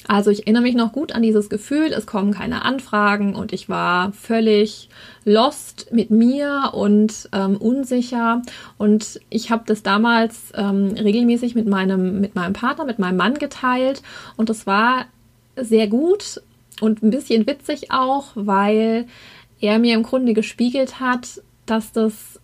Also 0.09 0.31
ich 0.31 0.41
erinnere 0.41 0.63
mich 0.63 0.75
noch 0.75 0.93
gut 0.93 1.13
an 1.13 1.23
dieses 1.23 1.49
Gefühl, 1.49 1.93
es 1.93 2.07
kommen 2.07 2.33
keine 2.33 2.65
Anfragen 2.65 3.35
und 3.35 3.53
ich 3.53 3.69
war 3.69 4.13
völlig 4.13 4.89
lost 5.25 5.93
mit 5.93 6.11
mir 6.11 6.71
und 6.75 7.29
ähm, 7.33 7.57
unsicher. 7.57 8.43
Und 8.79 9.21
ich 9.31 9.51
habe 9.51 9.63
das 9.67 9.83
damals 9.83 10.53
ähm, 10.55 10.95
regelmäßig 10.99 11.55
mit 11.55 11.67
meinem, 11.67 12.21
mit 12.21 12.35
meinem 12.35 12.53
Partner, 12.53 12.85
mit 12.85 12.99
meinem 12.99 13.17
Mann 13.17 13.35
geteilt. 13.35 14.03
Und 14.37 14.49
das 14.49 14.67
war 14.67 15.07
sehr 15.57 15.87
gut 15.87 16.43
und 16.81 17.03
ein 17.03 17.11
bisschen 17.11 17.47
witzig 17.47 17.91
auch, 17.91 18.33
weil 18.35 19.07
er 19.61 19.79
mir 19.79 19.95
im 19.95 20.03
Grunde 20.03 20.35
gespiegelt 20.35 20.99
hat, 20.99 21.41
dass 21.67 21.93
das 21.93 22.41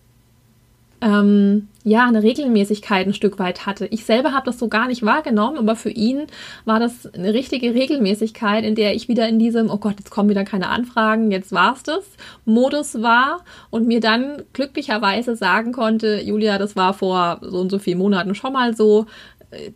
ähm, 1.00 1.68
ja 1.84 2.06
eine 2.06 2.22
Regelmäßigkeit 2.22 3.06
ein 3.06 3.14
Stück 3.14 3.38
weit 3.38 3.66
hatte. 3.66 3.86
Ich 3.86 4.04
selber 4.04 4.32
habe 4.32 4.46
das 4.46 4.58
so 4.58 4.68
gar 4.68 4.88
nicht 4.88 5.04
wahrgenommen, 5.04 5.58
aber 5.58 5.76
für 5.76 5.90
ihn 5.90 6.26
war 6.64 6.80
das 6.80 7.12
eine 7.14 7.32
richtige 7.32 7.74
Regelmäßigkeit, 7.74 8.64
in 8.64 8.74
der 8.74 8.94
ich 8.94 9.08
wieder 9.08 9.28
in 9.28 9.38
diesem, 9.38 9.70
oh 9.70 9.78
Gott, 9.78 9.94
jetzt 9.98 10.10
kommen 10.10 10.28
wieder 10.28 10.44
keine 10.44 10.68
Anfragen, 10.68 11.30
jetzt 11.30 11.52
war's 11.52 11.82
das, 11.82 12.04
Modus 12.44 13.02
war 13.02 13.44
und 13.70 13.86
mir 13.86 14.00
dann 14.00 14.42
glücklicherweise 14.52 15.36
sagen 15.36 15.72
konnte, 15.72 16.20
Julia, 16.20 16.58
das 16.58 16.76
war 16.76 16.94
vor 16.94 17.40
so 17.42 17.58
und 17.58 17.70
so 17.70 17.78
vielen 17.78 17.98
Monaten 17.98 18.34
schon 18.34 18.52
mal 18.52 18.76
so. 18.76 19.06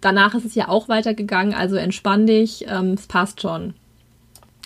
Danach 0.00 0.34
ist 0.34 0.44
es 0.44 0.54
ja 0.54 0.68
auch 0.68 0.88
weitergegangen, 0.88 1.54
also 1.54 1.76
entspann 1.76 2.26
dich, 2.26 2.66
ähm, 2.68 2.92
es 2.92 3.06
passt 3.06 3.40
schon. 3.40 3.74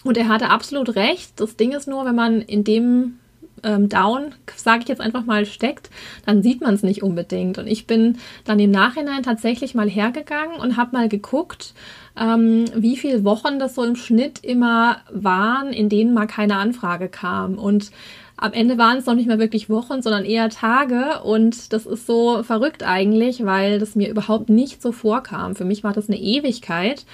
Und 0.03 0.17
er 0.17 0.29
hatte 0.29 0.51
absolut 0.51 0.95
recht. 0.97 1.33
Das 1.37 1.57
Ding 1.57 1.73
ist 1.73 1.89
nur, 1.89 2.05
wenn 2.05 2.15
man 2.15 2.41
in 2.41 2.65
dem 2.65 3.19
ähm, 3.63 3.89
Down, 3.89 4.35
sage 4.55 4.83
ich 4.83 4.89
jetzt 4.89 5.01
einfach 5.01 5.25
mal, 5.25 5.47
steckt, 5.47 5.91
dann 6.25 6.43
sieht 6.43 6.61
man 6.61 6.75
es 6.75 6.83
nicht 6.83 7.03
unbedingt. 7.03 7.59
Und 7.59 7.67
ich 7.67 7.87
bin 7.87 8.19
dann 8.45 8.59
im 8.59 8.71
Nachhinein 8.71 9.23
tatsächlich 9.23 9.75
mal 9.75 9.89
hergegangen 9.89 10.59
und 10.59 10.77
habe 10.77 10.97
mal 10.97 11.09
geguckt, 11.09 11.75
ähm, 12.19 12.65
wie 12.75 12.97
viele 12.97 13.25
Wochen 13.25 13.59
das 13.59 13.75
so 13.75 13.85
im 13.85 13.97
Schnitt 13.97 14.43
immer 14.43 14.99
waren, 15.11 15.73
in 15.73 15.89
denen 15.89 16.15
mal 16.15 16.27
keine 16.27 16.57
Anfrage 16.57 17.09
kam. 17.09 17.57
Und 17.57 17.91
am 18.39 18.53
Ende 18.53 18.77
waren 18.77 18.99
es 18.99 19.07
noch 19.07 19.15
nicht 19.15 19.27
mehr 19.27 19.39
wirklich 19.39 19.71
Wochen, 19.71 20.03
sondern 20.03 20.25
eher 20.25 20.51
Tage. 20.51 21.23
Und 21.23 21.73
das 21.73 21.87
ist 21.87 22.07
so 22.07 22.43
verrückt 22.43 22.83
eigentlich, 22.83 23.45
weil 23.45 23.79
das 23.79 23.97
mir 23.97 24.11
überhaupt 24.11 24.51
nicht 24.51 24.83
so 24.83 24.93
vorkam. 24.93 25.57
Für 25.57 25.65
mich 25.65 25.85
war 25.85 25.93
das 25.93 26.09
eine 26.09 26.19
Ewigkeit. 26.19 27.05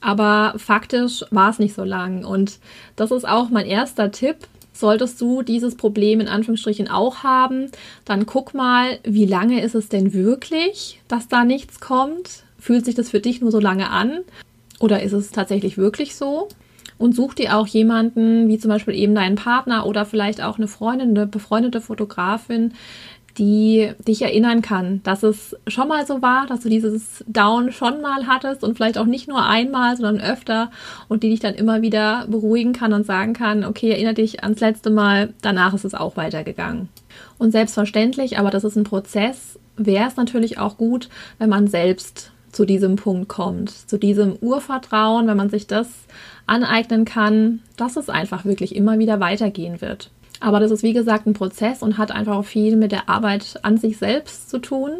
Aber 0.00 0.54
faktisch 0.58 1.24
war 1.30 1.48
es 1.50 1.58
nicht 1.58 1.74
so 1.74 1.82
lang. 1.82 2.24
Und 2.24 2.58
das 2.94 3.10
ist 3.10 3.26
auch 3.26 3.48
mein 3.48 3.66
erster 3.66 4.10
Tipp 4.10 4.36
Solltest 4.74 5.20
du 5.20 5.42
dieses 5.42 5.76
Problem 5.76 6.20
in 6.20 6.26
Anführungsstrichen 6.26 6.88
auch 6.88 7.22
haben, 7.22 7.70
dann 8.04 8.26
guck 8.26 8.54
mal, 8.54 8.98
wie 9.04 9.24
lange 9.24 9.62
ist 9.62 9.76
es 9.76 9.88
denn 9.88 10.12
wirklich, 10.12 11.00
dass 11.06 11.28
da 11.28 11.44
nichts 11.44 11.80
kommt? 11.80 12.42
Fühlt 12.58 12.84
sich 12.84 12.96
das 12.96 13.10
für 13.10 13.20
dich 13.20 13.40
nur 13.40 13.52
so 13.52 13.60
lange 13.60 13.90
an? 13.90 14.20
Oder 14.80 15.02
ist 15.02 15.12
es 15.12 15.30
tatsächlich 15.30 15.78
wirklich 15.78 16.16
so? 16.16 16.48
Und 16.98 17.14
such 17.14 17.34
dir 17.34 17.56
auch 17.56 17.68
jemanden, 17.68 18.48
wie 18.48 18.58
zum 18.58 18.68
Beispiel 18.68 18.94
eben 18.94 19.14
deinen 19.14 19.36
Partner 19.36 19.86
oder 19.86 20.04
vielleicht 20.04 20.42
auch 20.42 20.58
eine 20.58 20.68
Freundin, 20.68 21.10
eine 21.10 21.26
befreundete 21.26 21.80
Fotografin, 21.80 22.74
die 23.38 23.90
dich 24.06 24.22
erinnern 24.22 24.62
kann, 24.62 25.02
dass 25.02 25.22
es 25.22 25.56
schon 25.66 25.88
mal 25.88 26.06
so 26.06 26.22
war, 26.22 26.46
dass 26.46 26.60
du 26.60 26.68
dieses 26.68 27.24
Down 27.26 27.72
schon 27.72 28.00
mal 28.00 28.26
hattest 28.26 28.62
und 28.62 28.76
vielleicht 28.76 28.96
auch 28.96 29.06
nicht 29.06 29.26
nur 29.26 29.44
einmal, 29.44 29.96
sondern 29.96 30.20
öfter 30.20 30.70
und 31.08 31.22
die 31.22 31.30
dich 31.30 31.40
dann 31.40 31.54
immer 31.54 31.82
wieder 31.82 32.26
beruhigen 32.28 32.72
kann 32.72 32.92
und 32.92 33.06
sagen 33.06 33.32
kann, 33.32 33.64
okay, 33.64 33.90
erinnere 33.90 34.14
dich 34.14 34.44
ans 34.44 34.60
letzte 34.60 34.90
Mal, 34.90 35.34
danach 35.42 35.74
ist 35.74 35.84
es 35.84 35.94
auch 35.94 36.16
weitergegangen. 36.16 36.88
Und 37.38 37.50
selbstverständlich, 37.50 38.38
aber 38.38 38.50
das 38.50 38.64
ist 38.64 38.76
ein 38.76 38.84
Prozess, 38.84 39.58
wäre 39.76 40.06
es 40.06 40.16
natürlich 40.16 40.58
auch 40.58 40.76
gut, 40.76 41.08
wenn 41.38 41.48
man 41.48 41.66
selbst 41.66 42.30
zu 42.52 42.64
diesem 42.64 42.94
Punkt 42.94 43.28
kommt, 43.28 43.70
zu 43.70 43.98
diesem 43.98 44.36
Urvertrauen, 44.40 45.26
wenn 45.26 45.36
man 45.36 45.50
sich 45.50 45.66
das 45.66 45.88
aneignen 46.46 47.04
kann, 47.04 47.60
dass 47.76 47.96
es 47.96 48.08
einfach 48.08 48.44
wirklich 48.44 48.76
immer 48.76 48.98
wieder 49.00 49.18
weitergehen 49.18 49.80
wird. 49.80 50.10
Aber 50.40 50.60
das 50.60 50.70
ist 50.70 50.82
wie 50.82 50.92
gesagt 50.92 51.26
ein 51.26 51.34
Prozess 51.34 51.82
und 51.82 51.98
hat 51.98 52.10
einfach 52.10 52.36
auch 52.36 52.44
viel 52.44 52.76
mit 52.76 52.92
der 52.92 53.08
Arbeit 53.08 53.58
an 53.62 53.78
sich 53.78 53.98
selbst 53.98 54.50
zu 54.50 54.58
tun. 54.58 54.90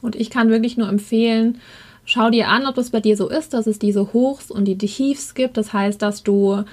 Und 0.00 0.16
ich 0.16 0.30
kann 0.30 0.50
wirklich 0.50 0.76
nur 0.76 0.88
empfehlen, 0.88 1.60
schau 2.04 2.30
dir 2.30 2.48
an, 2.48 2.66
ob 2.66 2.74
das 2.74 2.90
bei 2.90 3.00
dir 3.00 3.16
so 3.16 3.28
ist, 3.28 3.54
dass 3.54 3.66
es 3.66 3.78
diese 3.78 4.12
Hochs 4.12 4.50
und 4.50 4.64
die 4.66 4.78
Tiefs 4.78 5.34
gibt. 5.34 5.56
Das 5.56 5.72
heißt, 5.72 6.00
dass 6.00 6.22
du 6.22 6.64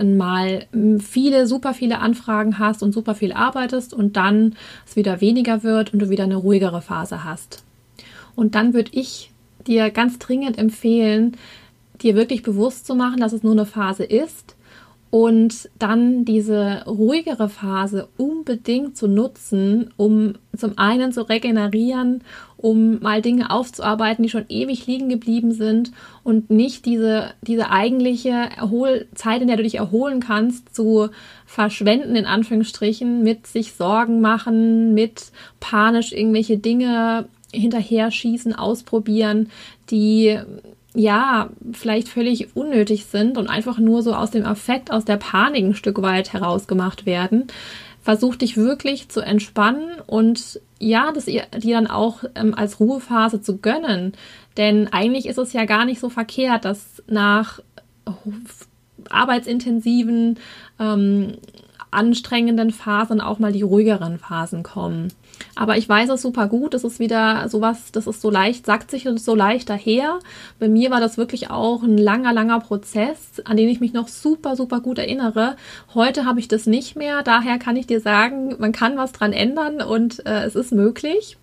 mal 0.00 0.66
viele, 1.00 1.46
super 1.46 1.74
viele 1.74 1.98
Anfragen 1.98 2.58
hast 2.58 2.82
und 2.82 2.92
super 2.92 3.14
viel 3.14 3.32
arbeitest 3.32 3.92
und 3.92 4.16
dann 4.16 4.54
es 4.86 4.94
wieder 4.94 5.20
weniger 5.20 5.64
wird 5.64 5.92
und 5.92 5.98
du 5.98 6.10
wieder 6.10 6.24
eine 6.24 6.36
ruhigere 6.36 6.82
Phase 6.82 7.24
hast. 7.24 7.64
Und 8.36 8.54
dann 8.54 8.74
würde 8.74 8.92
ich 8.94 9.32
dir 9.66 9.90
ganz 9.90 10.18
dringend 10.20 10.56
empfehlen, 10.56 11.36
dir 12.00 12.14
wirklich 12.14 12.42
bewusst 12.44 12.86
zu 12.86 12.94
machen, 12.94 13.18
dass 13.18 13.32
es 13.32 13.42
nur 13.42 13.52
eine 13.52 13.66
Phase 13.66 14.04
ist 14.04 14.54
und 15.10 15.70
dann 15.78 16.24
diese 16.24 16.84
ruhigere 16.86 17.48
Phase 17.48 18.08
unbedingt 18.18 18.96
zu 18.96 19.08
nutzen, 19.08 19.90
um 19.96 20.34
zum 20.54 20.76
einen 20.76 21.12
zu 21.12 21.22
regenerieren, 21.28 22.22
um 22.58 23.00
mal 23.00 23.22
Dinge 23.22 23.50
aufzuarbeiten, 23.50 24.22
die 24.22 24.28
schon 24.28 24.44
ewig 24.48 24.86
liegen 24.86 25.08
geblieben 25.08 25.52
sind 25.52 25.92
und 26.24 26.50
nicht 26.50 26.84
diese, 26.84 27.30
diese 27.40 27.70
eigentliche 27.70 28.30
Erholzeit, 28.30 29.40
in 29.40 29.48
der 29.48 29.56
du 29.56 29.62
dich 29.62 29.76
erholen 29.76 30.20
kannst, 30.20 30.74
zu 30.74 31.08
verschwenden, 31.46 32.14
in 32.14 32.26
Anführungsstrichen, 32.26 33.22
mit 33.22 33.46
sich 33.46 33.72
Sorgen 33.72 34.20
machen, 34.20 34.92
mit 34.92 35.32
panisch 35.60 36.12
irgendwelche 36.12 36.58
Dinge 36.58 37.28
hinterher 37.52 38.10
schießen, 38.10 38.54
ausprobieren, 38.54 39.48
die 39.90 40.38
ja, 40.98 41.50
vielleicht 41.72 42.08
völlig 42.08 42.56
unnötig 42.56 43.06
sind 43.06 43.38
und 43.38 43.48
einfach 43.48 43.78
nur 43.78 44.02
so 44.02 44.14
aus 44.14 44.32
dem 44.32 44.44
Affekt, 44.44 44.90
aus 44.90 45.04
der 45.04 45.16
Panik 45.16 45.64
ein 45.64 45.74
Stück 45.76 46.02
weit 46.02 46.32
herausgemacht 46.32 47.06
werden. 47.06 47.46
Versuch 48.02 48.34
dich 48.34 48.56
wirklich 48.56 49.08
zu 49.08 49.20
entspannen 49.20 50.00
und 50.08 50.60
ja, 50.80 51.12
das 51.12 51.26
dir 51.26 51.46
dann 51.62 51.86
auch 51.86 52.24
ähm, 52.34 52.52
als 52.52 52.80
Ruhephase 52.80 53.40
zu 53.40 53.58
gönnen. 53.58 54.12
Denn 54.56 54.88
eigentlich 54.92 55.26
ist 55.26 55.38
es 55.38 55.52
ja 55.52 55.66
gar 55.66 55.84
nicht 55.84 56.00
so 56.00 56.10
verkehrt, 56.10 56.64
dass 56.64 57.00
nach 57.06 57.60
arbeitsintensiven, 59.08 60.40
ähm, 60.80 61.34
anstrengenden 61.90 62.70
Phasen 62.70 63.20
auch 63.20 63.38
mal 63.38 63.52
die 63.52 63.62
ruhigeren 63.62 64.18
Phasen 64.18 64.62
kommen. 64.62 65.12
Aber 65.54 65.76
ich 65.76 65.88
weiß 65.88 66.10
es 66.10 66.22
super 66.22 66.48
gut. 66.48 66.74
Das 66.74 66.84
ist 66.84 66.98
wieder 66.98 67.48
sowas, 67.48 67.92
das 67.92 68.06
ist 68.06 68.20
so 68.20 68.30
leicht, 68.30 68.66
sagt 68.66 68.90
sich 68.90 69.08
so 69.16 69.34
leicht 69.34 69.70
daher. 69.70 70.18
Bei 70.58 70.68
mir 70.68 70.90
war 70.90 71.00
das 71.00 71.16
wirklich 71.16 71.50
auch 71.50 71.82
ein 71.82 71.98
langer, 71.98 72.32
langer 72.32 72.60
Prozess, 72.60 73.40
an 73.44 73.56
den 73.56 73.68
ich 73.68 73.80
mich 73.80 73.92
noch 73.92 74.08
super, 74.08 74.56
super 74.56 74.80
gut 74.80 74.98
erinnere. 74.98 75.56
Heute 75.94 76.24
habe 76.24 76.40
ich 76.40 76.48
das 76.48 76.66
nicht 76.66 76.96
mehr. 76.96 77.22
Daher 77.22 77.58
kann 77.58 77.76
ich 77.76 77.86
dir 77.86 78.00
sagen, 78.00 78.56
man 78.58 78.72
kann 78.72 78.96
was 78.96 79.12
dran 79.12 79.32
ändern 79.32 79.80
und 79.82 80.24
äh, 80.26 80.44
es 80.44 80.54
ist 80.54 80.72
möglich. 80.72 81.36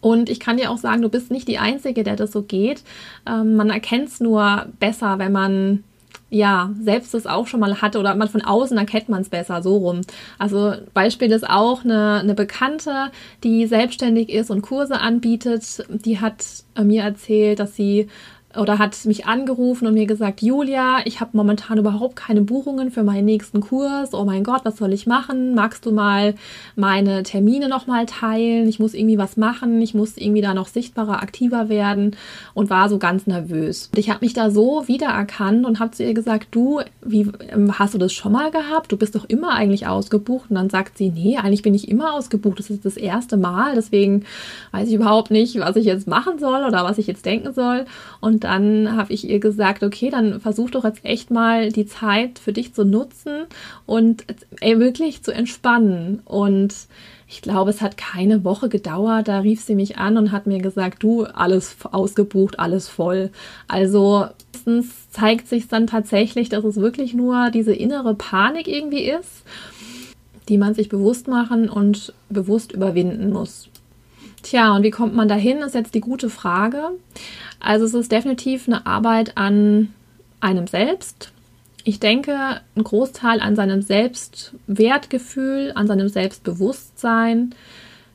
Und 0.00 0.30
ich 0.30 0.38
kann 0.38 0.56
dir 0.56 0.70
auch 0.70 0.78
sagen, 0.78 1.02
du 1.02 1.08
bist 1.08 1.30
nicht 1.30 1.48
die 1.48 1.58
Einzige, 1.58 2.04
der 2.04 2.16
das 2.16 2.30
so 2.30 2.42
geht. 2.42 2.84
Ähm, 3.26 3.56
man 3.56 3.70
erkennt 3.70 4.08
es 4.08 4.20
nur 4.20 4.66
besser, 4.78 5.18
wenn 5.18 5.32
man 5.32 5.84
ja, 6.28 6.70
selbst 6.82 7.14
das 7.14 7.26
auch 7.26 7.46
schon 7.46 7.60
mal 7.60 7.80
hatte 7.80 7.98
oder 8.00 8.14
man 8.16 8.28
von 8.28 8.42
außen 8.42 8.76
erkennt 8.76 9.08
man 9.08 9.22
es 9.22 9.28
besser, 9.28 9.62
so 9.62 9.76
rum. 9.76 10.00
Also 10.38 10.74
Beispiel 10.92 11.30
ist 11.30 11.48
auch 11.48 11.84
eine, 11.84 12.20
eine 12.20 12.34
Bekannte, 12.34 13.12
die 13.44 13.66
selbstständig 13.66 14.30
ist 14.30 14.50
und 14.50 14.62
Kurse 14.62 15.00
anbietet, 15.00 15.84
die 15.88 16.20
hat 16.20 16.44
äh, 16.74 16.82
mir 16.82 17.02
erzählt, 17.02 17.60
dass 17.60 17.76
sie 17.76 18.08
oder 18.58 18.78
hat 18.78 19.04
mich 19.04 19.26
angerufen 19.26 19.86
und 19.86 19.94
mir 19.94 20.06
gesagt, 20.06 20.42
Julia, 20.42 20.98
ich 21.04 21.20
habe 21.20 21.30
momentan 21.34 21.78
überhaupt 21.78 22.16
keine 22.16 22.42
Buchungen 22.42 22.90
für 22.90 23.02
meinen 23.02 23.24
nächsten 23.24 23.60
Kurs. 23.60 24.14
Oh 24.14 24.24
mein 24.24 24.44
Gott, 24.44 24.62
was 24.64 24.78
soll 24.78 24.92
ich 24.92 25.06
machen? 25.06 25.54
Magst 25.54 25.84
du 25.84 25.92
mal 25.92 26.34
meine 26.74 27.22
Termine 27.22 27.68
nochmal 27.68 28.06
teilen? 28.06 28.68
Ich 28.68 28.78
muss 28.78 28.94
irgendwie 28.94 29.18
was 29.18 29.36
machen. 29.36 29.80
Ich 29.82 29.94
muss 29.94 30.16
irgendwie 30.16 30.40
da 30.40 30.54
noch 30.54 30.68
sichtbarer, 30.68 31.22
aktiver 31.22 31.68
werden 31.68 32.16
und 32.54 32.70
war 32.70 32.88
so 32.88 32.98
ganz 32.98 33.26
nervös. 33.26 33.90
Und 33.92 33.98
ich 33.98 34.10
habe 34.10 34.24
mich 34.24 34.32
da 34.32 34.50
so 34.50 34.88
wiedererkannt 34.88 35.66
und 35.66 35.78
habe 35.78 35.90
zu 35.90 36.04
ihr 36.04 36.14
gesagt, 36.14 36.48
du, 36.52 36.80
wie 37.04 37.30
ähm, 37.50 37.78
hast 37.78 37.94
du 37.94 37.98
das 37.98 38.12
schon 38.12 38.32
mal 38.32 38.50
gehabt? 38.50 38.90
Du 38.92 38.96
bist 38.96 39.14
doch 39.14 39.26
immer 39.26 39.50
eigentlich 39.50 39.86
ausgebucht. 39.86 40.50
Und 40.50 40.56
dann 40.56 40.70
sagt 40.70 40.96
sie, 40.96 41.10
nee, 41.10 41.36
eigentlich 41.36 41.62
bin 41.62 41.74
ich 41.74 41.88
immer 41.88 42.14
ausgebucht. 42.14 42.58
Das 42.58 42.70
ist 42.70 42.84
das 42.84 42.96
erste 42.96 43.36
Mal. 43.36 43.74
Deswegen 43.74 44.24
weiß 44.72 44.88
ich 44.88 44.94
überhaupt 44.94 45.30
nicht, 45.30 45.58
was 45.60 45.76
ich 45.76 45.84
jetzt 45.84 46.06
machen 46.06 46.38
soll 46.38 46.64
oder 46.64 46.84
was 46.84 46.98
ich 46.98 47.06
jetzt 47.06 47.26
denken 47.26 47.52
soll. 47.52 47.84
Und 48.20 48.45
dann 48.46 48.96
habe 48.96 49.12
ich 49.12 49.28
ihr 49.28 49.38
gesagt, 49.38 49.82
okay, 49.82 50.10
dann 50.10 50.40
versuch 50.40 50.70
doch 50.70 50.84
jetzt 50.84 51.04
echt 51.04 51.30
mal 51.30 51.70
die 51.70 51.86
Zeit 51.86 52.38
für 52.38 52.52
dich 52.52 52.72
zu 52.72 52.84
nutzen 52.84 53.46
und 53.84 54.24
ey, 54.60 54.80
wirklich 54.80 55.22
zu 55.22 55.32
entspannen. 55.32 56.22
Und 56.24 56.74
ich 57.28 57.42
glaube, 57.42 57.70
es 57.70 57.82
hat 57.82 57.96
keine 57.96 58.44
Woche 58.44 58.68
gedauert. 58.68 59.28
Da 59.28 59.40
rief 59.40 59.60
sie 59.60 59.74
mich 59.74 59.98
an 59.98 60.16
und 60.16 60.32
hat 60.32 60.46
mir 60.46 60.58
gesagt, 60.58 61.02
du, 61.02 61.24
alles 61.24 61.76
ausgebucht, 61.90 62.58
alles 62.58 62.88
voll. 62.88 63.30
Also 63.68 64.28
meistens 64.66 65.10
zeigt 65.10 65.48
sich 65.48 65.68
dann 65.68 65.86
tatsächlich, 65.86 66.48
dass 66.48 66.64
es 66.64 66.76
wirklich 66.76 67.14
nur 67.14 67.50
diese 67.50 67.72
innere 67.72 68.14
Panik 68.14 68.68
irgendwie 68.68 69.08
ist, 69.08 69.44
die 70.48 70.58
man 70.58 70.74
sich 70.74 70.88
bewusst 70.88 71.28
machen 71.28 71.68
und 71.68 72.12
bewusst 72.28 72.72
überwinden 72.72 73.32
muss. 73.32 73.68
Tja, 74.42 74.74
und 74.76 74.82
wie 74.82 74.90
kommt 74.90 75.14
man 75.14 75.28
dahin, 75.28 75.58
ist 75.58 75.74
jetzt 75.74 75.94
die 75.94 76.00
gute 76.00 76.30
Frage. 76.30 76.90
Also 77.60 77.86
es 77.86 77.94
ist 77.94 78.12
definitiv 78.12 78.68
eine 78.68 78.86
Arbeit 78.86 79.36
an 79.36 79.94
einem 80.40 80.66
selbst. 80.66 81.32
Ich 81.84 82.00
denke, 82.00 82.60
ein 82.74 82.84
Großteil 82.84 83.40
an 83.40 83.54
seinem 83.56 83.82
Selbstwertgefühl, 83.82 85.72
an 85.74 85.86
seinem 85.86 86.08
Selbstbewusstsein. 86.08 87.54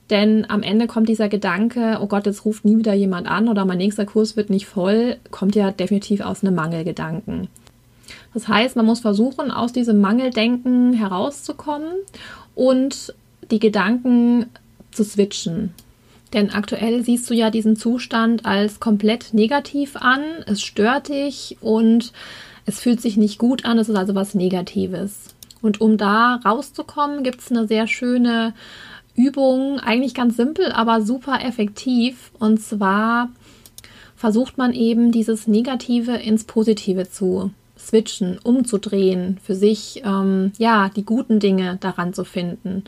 Denn 0.09 0.45
am 0.49 0.61
Ende 0.61 0.87
kommt 0.87 1.07
dieser 1.07 1.29
Gedanke, 1.29 1.99
oh 2.01 2.07
Gott, 2.07 2.25
jetzt 2.25 2.43
ruft 2.43 2.65
nie 2.65 2.77
wieder 2.77 2.93
jemand 2.93 3.27
an 3.27 3.47
oder 3.47 3.63
mein 3.63 3.77
nächster 3.77 4.05
Kurs 4.05 4.35
wird 4.35 4.49
nicht 4.49 4.65
voll, 4.65 5.15
kommt 5.31 5.55
ja 5.55 5.71
definitiv 5.71 6.19
aus 6.19 6.43
einem 6.43 6.53
Mangelgedanken. 6.53 7.47
Das 8.33 8.49
heißt, 8.49 8.75
man 8.75 8.85
muss 8.85 8.99
versuchen, 8.99 9.51
aus 9.51 9.71
diesem 9.71 10.01
Mangeldenken 10.01 10.91
herauszukommen 10.91 11.93
und 12.55 13.13
die 13.51 13.59
Gedanken 13.59 14.47
zu 14.91 15.05
switchen. 15.05 15.73
Denn 16.33 16.51
aktuell 16.51 17.03
siehst 17.03 17.29
du 17.29 17.33
ja 17.33 17.49
diesen 17.49 17.75
Zustand 17.75 18.45
als 18.45 18.79
komplett 18.79 19.33
negativ 19.33 19.95
an. 19.97 20.21
Es 20.45 20.61
stört 20.61 21.09
dich 21.09 21.57
und 21.61 22.13
es 22.65 22.79
fühlt 22.79 23.01
sich 23.01 23.17
nicht 23.17 23.37
gut 23.37 23.65
an. 23.65 23.77
Es 23.77 23.89
ist 23.89 23.95
also 23.95 24.15
was 24.15 24.33
Negatives. 24.33 25.35
Und 25.61 25.81
um 25.81 25.97
da 25.97 26.39
rauszukommen, 26.43 27.23
gibt 27.23 27.41
es 27.41 27.51
eine 27.51 27.67
sehr 27.67 27.87
schöne 27.87 28.53
Übung, 29.15 29.79
eigentlich 29.79 30.13
ganz 30.13 30.37
simpel, 30.37 30.71
aber 30.71 31.01
super 31.01 31.43
effektiv. 31.43 32.31
Und 32.39 32.61
zwar 32.61 33.29
versucht 34.15 34.57
man 34.57 34.73
eben 34.73 35.11
dieses 35.11 35.47
Negative 35.47 36.15
ins 36.15 36.45
Positive 36.45 37.09
zu 37.09 37.51
switchen, 37.77 38.37
umzudrehen, 38.43 39.39
für 39.43 39.55
sich 39.55 40.03
ähm, 40.05 40.51
ja 40.57 40.89
die 40.95 41.03
guten 41.03 41.39
Dinge 41.39 41.77
daran 41.79 42.13
zu 42.13 42.23
finden. 42.23 42.83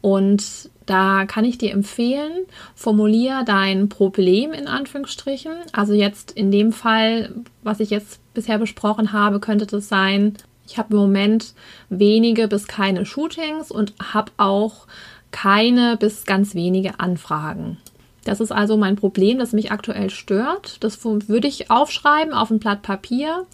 Und 0.00 0.70
da 0.86 1.26
kann 1.26 1.44
ich 1.44 1.58
dir 1.58 1.72
empfehlen, 1.72 2.46
formulier 2.74 3.42
dein 3.44 3.88
Problem 3.88 4.52
in 4.52 4.68
Anführungsstrichen. 4.68 5.52
Also 5.72 5.92
jetzt 5.92 6.30
in 6.30 6.50
dem 6.50 6.72
Fall, 6.72 7.34
was 7.62 7.80
ich 7.80 7.90
jetzt 7.90 8.20
bisher 8.34 8.58
besprochen 8.58 9.12
habe, 9.12 9.40
könnte 9.40 9.66
das 9.66 9.88
sein, 9.88 10.34
ich 10.68 10.78
habe 10.78 10.94
im 10.94 11.00
Moment 11.00 11.54
wenige 11.88 12.48
bis 12.48 12.66
keine 12.66 13.06
Shootings 13.06 13.70
und 13.70 13.94
habe 14.12 14.32
auch 14.36 14.86
keine 15.30 15.96
bis 15.96 16.24
ganz 16.24 16.54
wenige 16.54 16.98
Anfragen. 16.98 17.78
Das 18.24 18.40
ist 18.40 18.50
also 18.50 18.76
mein 18.76 18.96
Problem, 18.96 19.38
das 19.38 19.52
mich 19.52 19.70
aktuell 19.70 20.10
stört. 20.10 20.82
Das 20.82 21.04
würde 21.04 21.46
ich 21.46 21.70
aufschreiben 21.70 22.34
auf 22.34 22.50
ein 22.50 22.58
Blatt 22.58 22.82
Papier. 22.82 23.46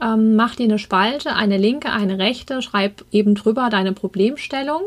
Ähm, 0.00 0.36
mach 0.36 0.54
dir 0.54 0.64
eine 0.64 0.78
Spalte, 0.78 1.34
eine 1.34 1.58
linke, 1.58 1.90
eine 1.90 2.18
rechte, 2.18 2.62
schreib 2.62 3.04
eben 3.10 3.34
drüber 3.34 3.68
deine 3.68 3.92
Problemstellung 3.92 4.82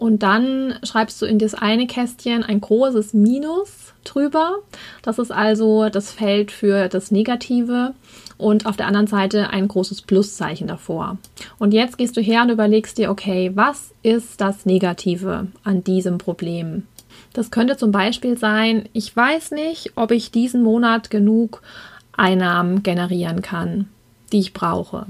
und 0.00 0.22
dann 0.22 0.76
schreibst 0.82 1.20
du 1.20 1.26
in 1.26 1.38
das 1.38 1.52
eine 1.52 1.86
Kästchen 1.86 2.42
ein 2.42 2.62
großes 2.62 3.12
Minus 3.12 3.92
drüber. 4.02 4.60
Das 5.02 5.18
ist 5.18 5.30
also 5.30 5.90
das 5.90 6.10
Feld 6.10 6.50
für 6.50 6.88
das 6.88 7.10
Negative 7.10 7.92
und 8.38 8.64
auf 8.64 8.78
der 8.78 8.86
anderen 8.86 9.08
Seite 9.08 9.50
ein 9.50 9.68
großes 9.68 10.00
Pluszeichen 10.00 10.66
davor. 10.66 11.18
Und 11.58 11.74
jetzt 11.74 11.98
gehst 11.98 12.16
du 12.16 12.22
her 12.22 12.40
und 12.40 12.48
überlegst 12.48 12.96
dir, 12.96 13.10
okay, 13.10 13.52
was 13.54 13.92
ist 14.02 14.40
das 14.40 14.64
Negative 14.64 15.48
an 15.64 15.84
diesem 15.84 16.16
Problem? 16.16 16.84
Das 17.34 17.50
könnte 17.50 17.76
zum 17.76 17.92
Beispiel 17.92 18.38
sein, 18.38 18.88
ich 18.94 19.14
weiß 19.14 19.50
nicht, 19.50 19.92
ob 19.96 20.12
ich 20.12 20.30
diesen 20.30 20.62
Monat 20.62 21.10
genug 21.10 21.60
Einnahmen 22.16 22.82
generieren 22.82 23.42
kann, 23.42 23.90
die 24.32 24.40
ich 24.40 24.54
brauche. 24.54 25.04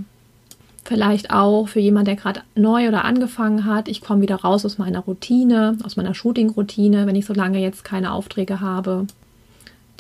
Vielleicht 0.90 1.30
auch 1.30 1.68
für 1.68 1.78
jemand, 1.78 2.08
der 2.08 2.16
gerade 2.16 2.40
neu 2.56 2.88
oder 2.88 3.04
angefangen 3.04 3.64
hat. 3.64 3.86
Ich 3.86 4.00
komme 4.00 4.22
wieder 4.22 4.34
raus 4.34 4.66
aus 4.66 4.76
meiner 4.76 4.98
Routine, 4.98 5.78
aus 5.84 5.94
meiner 5.94 6.16
Shooting-Routine, 6.16 7.06
wenn 7.06 7.14
ich 7.14 7.26
so 7.26 7.32
lange 7.32 7.60
jetzt 7.60 7.84
keine 7.84 8.12
Aufträge 8.12 8.60
habe. 8.60 9.06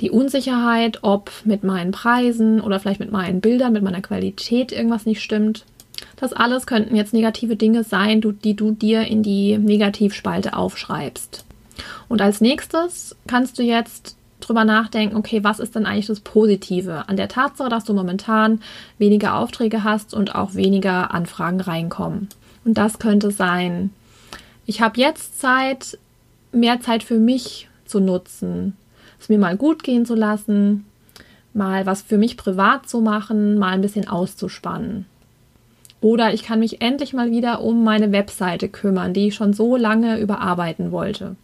Die 0.00 0.10
Unsicherheit, 0.10 0.98
ob 1.02 1.30
mit 1.44 1.62
meinen 1.62 1.92
Preisen 1.92 2.60
oder 2.60 2.80
vielleicht 2.80 2.98
mit 2.98 3.12
meinen 3.12 3.40
Bildern, 3.40 3.72
mit 3.72 3.84
meiner 3.84 4.00
Qualität 4.00 4.72
irgendwas 4.72 5.06
nicht 5.06 5.22
stimmt. 5.22 5.64
Das 6.16 6.32
alles 6.32 6.66
könnten 6.66 6.96
jetzt 6.96 7.14
negative 7.14 7.54
Dinge 7.54 7.84
sein, 7.84 8.20
die 8.42 8.54
du 8.54 8.72
dir 8.72 9.02
in 9.02 9.22
die 9.22 9.58
Negativspalte 9.58 10.56
aufschreibst. 10.56 11.44
Und 12.08 12.20
als 12.20 12.40
nächstes 12.40 13.14
kannst 13.28 13.60
du 13.60 13.62
jetzt 13.62 14.16
drüber 14.50 14.64
nachdenken, 14.64 15.16
okay, 15.16 15.44
was 15.44 15.60
ist 15.60 15.76
denn 15.76 15.86
eigentlich 15.86 16.08
das 16.08 16.18
Positive 16.18 17.08
an 17.08 17.16
der 17.16 17.28
Tatsache, 17.28 17.68
dass 17.68 17.84
du 17.84 17.94
momentan 17.94 18.60
weniger 18.98 19.36
Aufträge 19.36 19.84
hast 19.84 20.12
und 20.12 20.34
auch 20.34 20.54
weniger 20.54 21.14
Anfragen 21.14 21.60
reinkommen. 21.60 22.28
Und 22.64 22.76
das 22.76 22.98
könnte 22.98 23.30
sein, 23.30 23.90
ich 24.66 24.82
habe 24.82 25.00
jetzt 25.00 25.40
Zeit, 25.40 25.98
mehr 26.50 26.80
Zeit 26.80 27.04
für 27.04 27.18
mich 27.18 27.68
zu 27.84 28.00
nutzen, 28.00 28.76
es 29.20 29.28
mir 29.28 29.38
mal 29.38 29.56
gut 29.56 29.84
gehen 29.84 30.04
zu 30.04 30.16
lassen, 30.16 30.84
mal 31.54 31.86
was 31.86 32.02
für 32.02 32.18
mich 32.18 32.36
privat 32.36 32.88
zu 32.88 33.00
machen, 33.00 33.56
mal 33.56 33.70
ein 33.70 33.82
bisschen 33.82 34.08
auszuspannen. 34.08 35.06
Oder 36.00 36.34
ich 36.34 36.42
kann 36.42 36.58
mich 36.58 36.82
endlich 36.82 37.12
mal 37.12 37.30
wieder 37.30 37.60
um 37.60 37.84
meine 37.84 38.10
Webseite 38.10 38.68
kümmern, 38.68 39.14
die 39.14 39.28
ich 39.28 39.36
schon 39.36 39.52
so 39.52 39.76
lange 39.76 40.18
überarbeiten 40.18 40.90
wollte. 40.90 41.36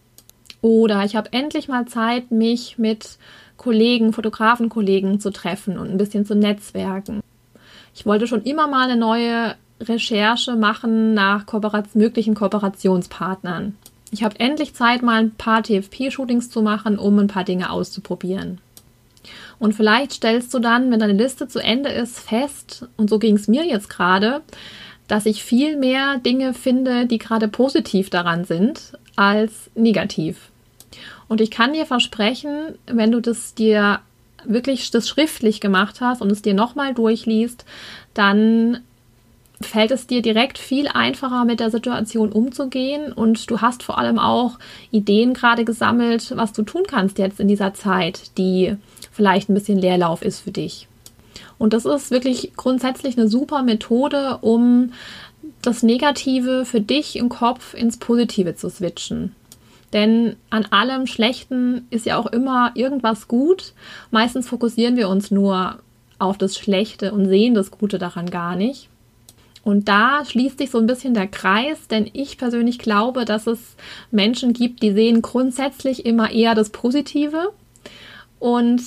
Oder 0.67 1.05
ich 1.05 1.15
habe 1.15 1.31
endlich 1.31 1.69
mal 1.69 1.85
Zeit, 1.85 2.29
mich 2.29 2.77
mit 2.77 3.17
Kollegen, 3.55 4.11
Fotografenkollegen 4.11 5.21
zu 5.21 5.31
treffen 5.31 5.77
und 5.79 5.89
ein 5.89 5.97
bisschen 5.97 6.25
zu 6.25 6.35
netzwerken. 6.35 7.21
Ich 7.95 8.05
wollte 8.05 8.27
schon 8.27 8.43
immer 8.43 8.67
mal 8.67 8.89
eine 8.89 8.99
neue 8.99 9.55
Recherche 9.79 10.57
machen 10.57 11.13
nach 11.13 11.45
Kooperat 11.45 11.95
möglichen 11.95 12.35
Kooperationspartnern. 12.35 13.77
Ich 14.11 14.25
habe 14.25 14.41
endlich 14.41 14.73
Zeit, 14.73 15.03
mal 15.03 15.21
ein 15.21 15.31
paar 15.31 15.63
TFP-Shootings 15.63 16.49
zu 16.49 16.61
machen, 16.61 16.99
um 16.99 17.17
ein 17.17 17.27
paar 17.27 17.45
Dinge 17.45 17.69
auszuprobieren. 17.69 18.57
Und 19.59 19.73
vielleicht 19.73 20.11
stellst 20.11 20.53
du 20.53 20.59
dann, 20.59 20.91
wenn 20.91 20.99
deine 20.99 21.13
Liste 21.13 21.47
zu 21.47 21.59
Ende 21.59 21.91
ist, 21.91 22.19
fest, 22.19 22.87
und 22.97 23.09
so 23.09 23.19
ging 23.19 23.37
es 23.37 23.47
mir 23.47 23.65
jetzt 23.65 23.89
gerade, 23.89 24.41
dass 25.07 25.25
ich 25.25 25.45
viel 25.45 25.77
mehr 25.77 26.17
Dinge 26.17 26.53
finde, 26.53 27.05
die 27.05 27.19
gerade 27.19 27.47
positiv 27.47 28.09
daran 28.09 28.43
sind, 28.43 28.97
als 29.15 29.71
negativ. 29.73 30.51
Und 31.27 31.41
ich 31.41 31.51
kann 31.51 31.73
dir 31.73 31.85
versprechen, 31.85 32.77
wenn 32.85 33.11
du 33.11 33.21
das 33.21 33.53
dir 33.53 33.99
wirklich 34.45 34.91
das 34.91 35.09
schriftlich 35.09 35.59
gemacht 35.59 35.99
hast 35.99 36.21
und 36.21 36.31
es 36.31 36.41
dir 36.41 36.53
nochmal 36.53 36.93
durchliest, 36.93 37.65
dann 38.13 38.81
fällt 39.59 39.91
es 39.91 40.05
dir 40.05 40.21
direkt 40.21 40.57
viel 40.59 40.87
einfacher 40.87 41.43
mit 41.43 41.59
der 41.59 41.71
Situation 41.71 42.31
umzugehen 42.31 43.11
und 43.11 43.49
du 43.49 43.59
hast 43.59 43.81
vor 43.81 43.97
allem 43.97 44.19
auch 44.19 44.59
Ideen 44.91 45.33
gerade 45.33 45.65
gesammelt, 45.65 46.31
was 46.35 46.53
du 46.53 46.61
tun 46.61 46.83
kannst 46.87 47.17
jetzt 47.17 47.39
in 47.39 47.47
dieser 47.47 47.73
Zeit, 47.73 48.37
die 48.37 48.75
vielleicht 49.11 49.49
ein 49.49 49.55
bisschen 49.55 49.79
Leerlauf 49.79 50.21
ist 50.21 50.41
für 50.41 50.51
dich. 50.51 50.87
Und 51.57 51.73
das 51.73 51.85
ist 51.85 52.11
wirklich 52.11 52.51
grundsätzlich 52.55 53.17
eine 53.17 53.27
super 53.27 53.63
Methode, 53.63 54.37
um 54.41 54.93
das 55.63 55.81
Negative 55.81 56.65
für 56.65 56.81
dich 56.81 57.15
im 57.15 57.29
Kopf 57.29 57.73
ins 57.73 57.97
Positive 57.97 58.55
zu 58.55 58.69
switchen. 58.69 59.33
Denn 59.97 60.35
an 60.51 60.65
allem 60.65 61.07
Schlechten 61.07 61.87
ist 61.89 62.05
ja 62.05 62.19
auch 62.19 62.27
immer 62.27 62.69
irgendwas 62.75 63.27
gut. 63.27 63.73
Meistens 64.11 64.47
fokussieren 64.47 64.95
wir 64.95 65.09
uns 65.09 65.31
nur 65.31 65.79
auf 66.19 66.37
das 66.37 66.55
Schlechte 66.55 67.11
und 67.13 67.25
sehen 67.25 67.55
das 67.55 67.71
Gute 67.71 67.97
daran 67.97 68.29
gar 68.29 68.55
nicht. 68.55 68.89
Und 69.63 69.89
da 69.89 70.23
schließt 70.23 70.59
sich 70.59 70.69
so 70.69 70.77
ein 70.77 70.85
bisschen 70.85 71.15
der 71.15 71.25
Kreis, 71.25 71.87
denn 71.87 72.07
ich 72.13 72.37
persönlich 72.37 72.77
glaube, 72.77 73.25
dass 73.25 73.47
es 73.47 73.75
Menschen 74.11 74.53
gibt, 74.53 74.83
die 74.83 74.91
sehen 74.91 75.23
grundsätzlich 75.23 76.05
immer 76.05 76.29
eher 76.29 76.53
das 76.53 76.69
Positive 76.69 77.51
und 78.37 78.83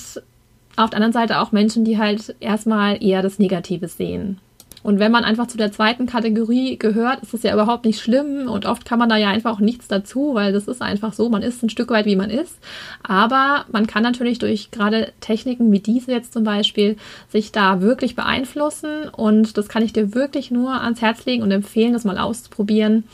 auf 0.76 0.90
der 0.90 0.96
anderen 0.98 1.12
Seite 1.12 1.40
auch 1.40 1.50
Menschen, 1.50 1.84
die 1.84 1.98
halt 1.98 2.36
erstmal 2.38 3.02
eher 3.02 3.20
das 3.20 3.40
Negative 3.40 3.88
sehen. 3.88 4.38
Und 4.82 4.98
wenn 4.98 5.12
man 5.12 5.24
einfach 5.24 5.46
zu 5.46 5.58
der 5.58 5.72
zweiten 5.72 6.06
Kategorie 6.06 6.78
gehört, 6.78 7.22
ist 7.22 7.34
es 7.34 7.42
ja 7.42 7.52
überhaupt 7.52 7.84
nicht 7.84 8.00
schlimm 8.00 8.48
und 8.48 8.64
oft 8.64 8.86
kann 8.86 8.98
man 8.98 9.10
da 9.10 9.16
ja 9.16 9.28
einfach 9.28 9.52
auch 9.52 9.60
nichts 9.60 9.88
dazu, 9.88 10.34
weil 10.34 10.52
das 10.52 10.68
ist 10.68 10.80
einfach 10.80 11.12
so, 11.12 11.28
man 11.28 11.42
ist 11.42 11.62
ein 11.62 11.68
Stück 11.68 11.90
weit, 11.90 12.06
wie 12.06 12.16
man 12.16 12.30
ist. 12.30 12.56
Aber 13.02 13.66
man 13.70 13.86
kann 13.86 14.02
natürlich 14.02 14.38
durch 14.38 14.70
gerade 14.70 15.12
Techniken 15.20 15.70
wie 15.70 15.80
diese 15.80 16.12
jetzt 16.12 16.32
zum 16.32 16.44
Beispiel 16.44 16.96
sich 17.28 17.52
da 17.52 17.82
wirklich 17.82 18.16
beeinflussen 18.16 19.08
und 19.14 19.58
das 19.58 19.68
kann 19.68 19.82
ich 19.82 19.92
dir 19.92 20.14
wirklich 20.14 20.50
nur 20.50 20.80
ans 20.80 21.02
Herz 21.02 21.26
legen 21.26 21.42
und 21.42 21.50
empfehlen, 21.50 21.92
das 21.92 22.04
mal 22.04 22.18
auszuprobieren 22.18 23.04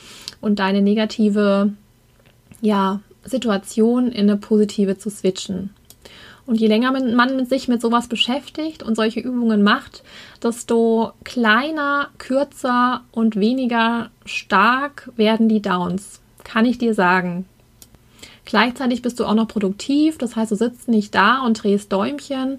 und 0.40 0.60
deine 0.60 0.82
negative, 0.82 1.72
ja, 2.60 3.00
Situation 3.24 4.12
in 4.12 4.30
eine 4.30 4.36
positive 4.36 4.98
zu 4.98 5.10
switchen. 5.10 5.70
Und 6.46 6.60
je 6.60 6.68
länger 6.68 6.92
man 6.92 7.44
sich 7.46 7.66
mit 7.66 7.80
sowas 7.80 8.06
beschäftigt 8.06 8.82
und 8.82 8.94
solche 8.94 9.20
Übungen 9.20 9.62
macht, 9.64 10.04
desto 10.42 11.12
kleiner, 11.24 12.08
kürzer 12.18 13.02
und 13.10 13.34
weniger 13.34 14.10
stark 14.24 15.10
werden 15.16 15.48
die 15.48 15.60
Downs. 15.60 16.20
Kann 16.44 16.64
ich 16.64 16.78
dir 16.78 16.94
sagen. 16.94 17.46
Gleichzeitig 18.44 19.02
bist 19.02 19.18
du 19.18 19.24
auch 19.24 19.34
noch 19.34 19.48
produktiv, 19.48 20.18
das 20.18 20.36
heißt, 20.36 20.52
du 20.52 20.54
sitzt 20.54 20.86
nicht 20.86 21.14
da 21.16 21.40
und 21.40 21.60
drehst 21.60 21.92
Däumchen, 21.92 22.58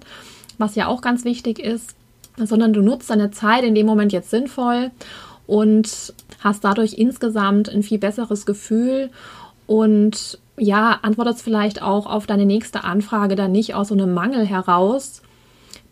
was 0.58 0.74
ja 0.74 0.86
auch 0.86 1.00
ganz 1.00 1.24
wichtig 1.24 1.58
ist, 1.58 1.96
sondern 2.36 2.74
du 2.74 2.82
nutzt 2.82 3.08
deine 3.08 3.30
Zeit 3.30 3.64
in 3.64 3.74
dem 3.74 3.86
Moment 3.86 4.12
jetzt 4.12 4.28
sinnvoll 4.28 4.90
und 5.46 6.12
hast 6.40 6.62
dadurch 6.62 6.92
insgesamt 6.92 7.70
ein 7.70 7.82
viel 7.82 7.98
besseres 7.98 8.44
Gefühl 8.44 9.08
und 9.66 10.38
ja, 10.58 10.98
antwortest 11.02 11.42
vielleicht 11.42 11.82
auch 11.82 12.06
auf 12.06 12.26
deine 12.26 12.46
nächste 12.46 12.84
Anfrage 12.84 13.36
dann 13.36 13.52
nicht 13.52 13.74
aus 13.74 13.88
so 13.88 13.94
einem 13.94 14.14
Mangel 14.14 14.46
heraus. 14.46 15.22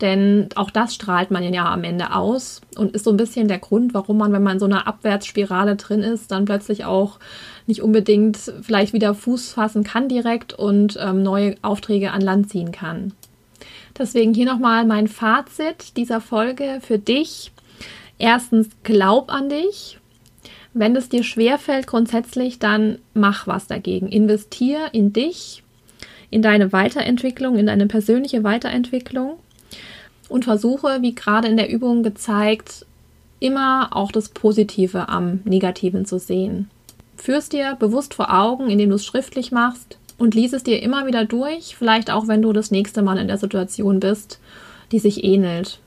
Denn 0.00 0.48
auch 0.56 0.70
das 0.70 0.94
strahlt 0.94 1.30
man 1.30 1.42
ja 1.42 1.72
am 1.72 1.82
Ende 1.82 2.14
aus 2.14 2.60
und 2.76 2.94
ist 2.94 3.04
so 3.04 3.10
ein 3.10 3.16
bisschen 3.16 3.48
der 3.48 3.58
Grund, 3.58 3.94
warum 3.94 4.18
man, 4.18 4.32
wenn 4.32 4.42
man 4.42 4.54
in 4.54 4.58
so 4.58 4.66
einer 4.66 4.86
Abwärtsspirale 4.86 5.76
drin 5.76 6.02
ist, 6.02 6.30
dann 6.30 6.44
plötzlich 6.44 6.84
auch 6.84 7.18
nicht 7.66 7.82
unbedingt 7.82 8.36
vielleicht 8.60 8.92
wieder 8.92 9.14
Fuß 9.14 9.54
fassen 9.54 9.84
kann 9.84 10.08
direkt 10.08 10.52
und 10.52 10.98
ähm, 11.00 11.22
neue 11.22 11.56
Aufträge 11.62 12.12
an 12.12 12.20
Land 12.20 12.50
ziehen 12.50 12.72
kann. 12.72 13.12
Deswegen 13.98 14.34
hier 14.34 14.46
nochmal 14.46 14.84
mein 14.84 15.08
Fazit 15.08 15.96
dieser 15.96 16.20
Folge 16.20 16.80
für 16.82 16.98
dich. 16.98 17.52
Erstens, 18.18 18.68
glaub 18.82 19.32
an 19.32 19.48
dich. 19.48 19.98
Wenn 20.78 20.94
es 20.94 21.08
dir 21.08 21.24
schwerfällt 21.24 21.86
grundsätzlich, 21.86 22.58
dann 22.58 22.98
mach 23.14 23.46
was 23.46 23.66
dagegen. 23.66 24.08
Investier 24.08 24.90
in 24.92 25.10
dich, 25.10 25.62
in 26.28 26.42
deine 26.42 26.70
Weiterentwicklung, 26.70 27.56
in 27.56 27.64
deine 27.64 27.86
persönliche 27.86 28.44
Weiterentwicklung 28.44 29.38
und 30.28 30.44
versuche, 30.44 30.98
wie 31.00 31.14
gerade 31.14 31.48
in 31.48 31.56
der 31.56 31.70
Übung 31.70 32.02
gezeigt, 32.02 32.84
immer 33.40 33.88
auch 33.96 34.12
das 34.12 34.28
Positive 34.28 35.08
am 35.08 35.40
Negativen 35.44 36.04
zu 36.04 36.18
sehen. 36.18 36.68
Führst 37.16 37.54
dir 37.54 37.74
bewusst 37.80 38.12
vor 38.12 38.30
Augen, 38.38 38.68
indem 38.68 38.90
du 38.90 38.96
es 38.96 39.06
schriftlich 39.06 39.52
machst 39.52 39.96
und 40.18 40.34
lies 40.34 40.52
es 40.52 40.62
dir 40.62 40.82
immer 40.82 41.06
wieder 41.06 41.24
durch, 41.24 41.74
vielleicht 41.74 42.10
auch 42.10 42.28
wenn 42.28 42.42
du 42.42 42.52
das 42.52 42.70
nächste 42.70 43.00
Mal 43.00 43.16
in 43.16 43.28
der 43.28 43.38
Situation 43.38 43.98
bist, 43.98 44.40
die 44.92 44.98
sich 44.98 45.24
ähnelt. 45.24 45.80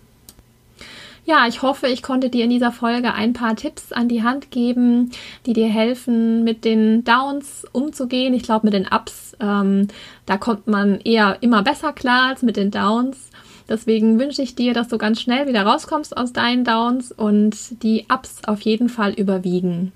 Ja, 1.30 1.46
ich 1.48 1.62
hoffe, 1.62 1.86
ich 1.86 2.02
konnte 2.02 2.32
dir 2.32 2.46
in 2.46 2.50
dieser 2.50 2.72
Folge 2.72 3.14
ein 3.14 3.34
paar 3.34 3.56
Tipps 3.56 3.92
an 3.92 4.08
die 4.08 4.24
Hand 4.24 4.50
geben, 4.50 5.12
die 5.46 5.54
dir 5.54 5.68
helfen, 5.68 6.44
mit 6.44 6.66
den 6.66 7.04
Downs 7.04 7.68
umzugehen. 7.72 8.34
Ich 8.34 8.42
glaube, 8.42 8.66
mit 8.66 8.74
den 8.74 8.88
Ups, 8.88 9.38
ähm, 9.40 9.90
da 10.26 10.38
kommt 10.38 10.66
man 10.66 11.00
eher 11.02 11.38
immer 11.42 11.62
besser 11.62 11.94
klar 11.94 12.30
als 12.30 12.42
mit 12.42 12.58
den 12.58 12.72
Downs. 12.72 13.30
Deswegen 13.70 14.18
wünsche 14.20 14.42
ich 14.42 14.56
dir, 14.56 14.74
dass 14.74 14.88
du 14.88 14.98
ganz 14.98 15.22
schnell 15.22 15.48
wieder 15.48 15.62
rauskommst 15.62 16.18
aus 16.18 16.34
deinen 16.34 16.64
Downs 16.64 17.12
und 17.12 17.84
die 17.84 18.08
Ups 18.12 18.42
auf 18.48 18.62
jeden 18.62 18.90
Fall 18.90 19.14
überwiegen. 19.14 19.92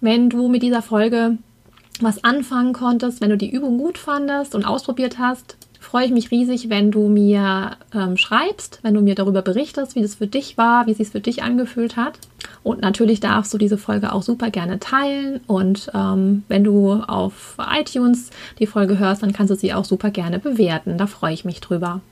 Wenn 0.00 0.28
du 0.28 0.48
mit 0.48 0.64
dieser 0.64 0.82
Folge 0.82 1.38
was 2.00 2.24
anfangen 2.24 2.72
konntest, 2.72 3.20
wenn 3.20 3.30
du 3.30 3.36
die 3.36 3.52
Übung 3.52 3.78
gut 3.78 3.96
fandest 3.96 4.56
und 4.56 4.64
ausprobiert 4.64 5.20
hast, 5.20 5.56
freue 5.88 6.04
ich 6.04 6.12
mich 6.12 6.30
riesig, 6.30 6.68
wenn 6.68 6.90
du 6.90 7.08
mir 7.08 7.78
ähm, 7.94 8.18
schreibst, 8.18 8.80
wenn 8.82 8.92
du 8.92 9.00
mir 9.00 9.14
darüber 9.14 9.40
berichtest, 9.40 9.94
wie 9.94 10.02
das 10.02 10.16
für 10.16 10.26
dich 10.26 10.58
war, 10.58 10.86
wie 10.86 10.90
es 10.90 10.98
sich 10.98 11.08
für 11.08 11.20
dich 11.20 11.42
angefühlt 11.42 11.96
hat. 11.96 12.18
Und 12.62 12.82
natürlich 12.82 13.20
darfst 13.20 13.54
du 13.54 13.58
diese 13.58 13.78
Folge 13.78 14.12
auch 14.12 14.22
super 14.22 14.50
gerne 14.50 14.80
teilen. 14.80 15.40
Und 15.46 15.90
ähm, 15.94 16.42
wenn 16.48 16.62
du 16.62 16.92
auf 16.92 17.56
iTunes 17.58 18.28
die 18.58 18.66
Folge 18.66 18.98
hörst, 18.98 19.22
dann 19.22 19.32
kannst 19.32 19.50
du 19.50 19.56
sie 19.56 19.72
auch 19.72 19.86
super 19.86 20.10
gerne 20.10 20.38
bewerten. 20.38 20.98
Da 20.98 21.06
freue 21.06 21.32
ich 21.32 21.46
mich 21.46 21.62
drüber. 21.62 22.02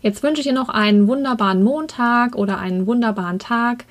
Jetzt 0.00 0.22
wünsche 0.22 0.40
ich 0.40 0.46
dir 0.46 0.54
noch 0.54 0.70
einen 0.70 1.06
wunderbaren 1.06 1.62
Montag 1.62 2.34
oder 2.34 2.58
einen 2.58 2.86
wunderbaren 2.86 3.38
Tag 3.38 3.84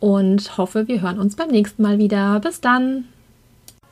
und 0.00 0.56
hoffe, 0.56 0.88
wir 0.88 1.02
hören 1.02 1.18
uns 1.18 1.36
beim 1.36 1.50
nächsten 1.50 1.82
Mal 1.82 1.98
wieder. 1.98 2.40
Bis 2.40 2.62
dann! 2.62 3.04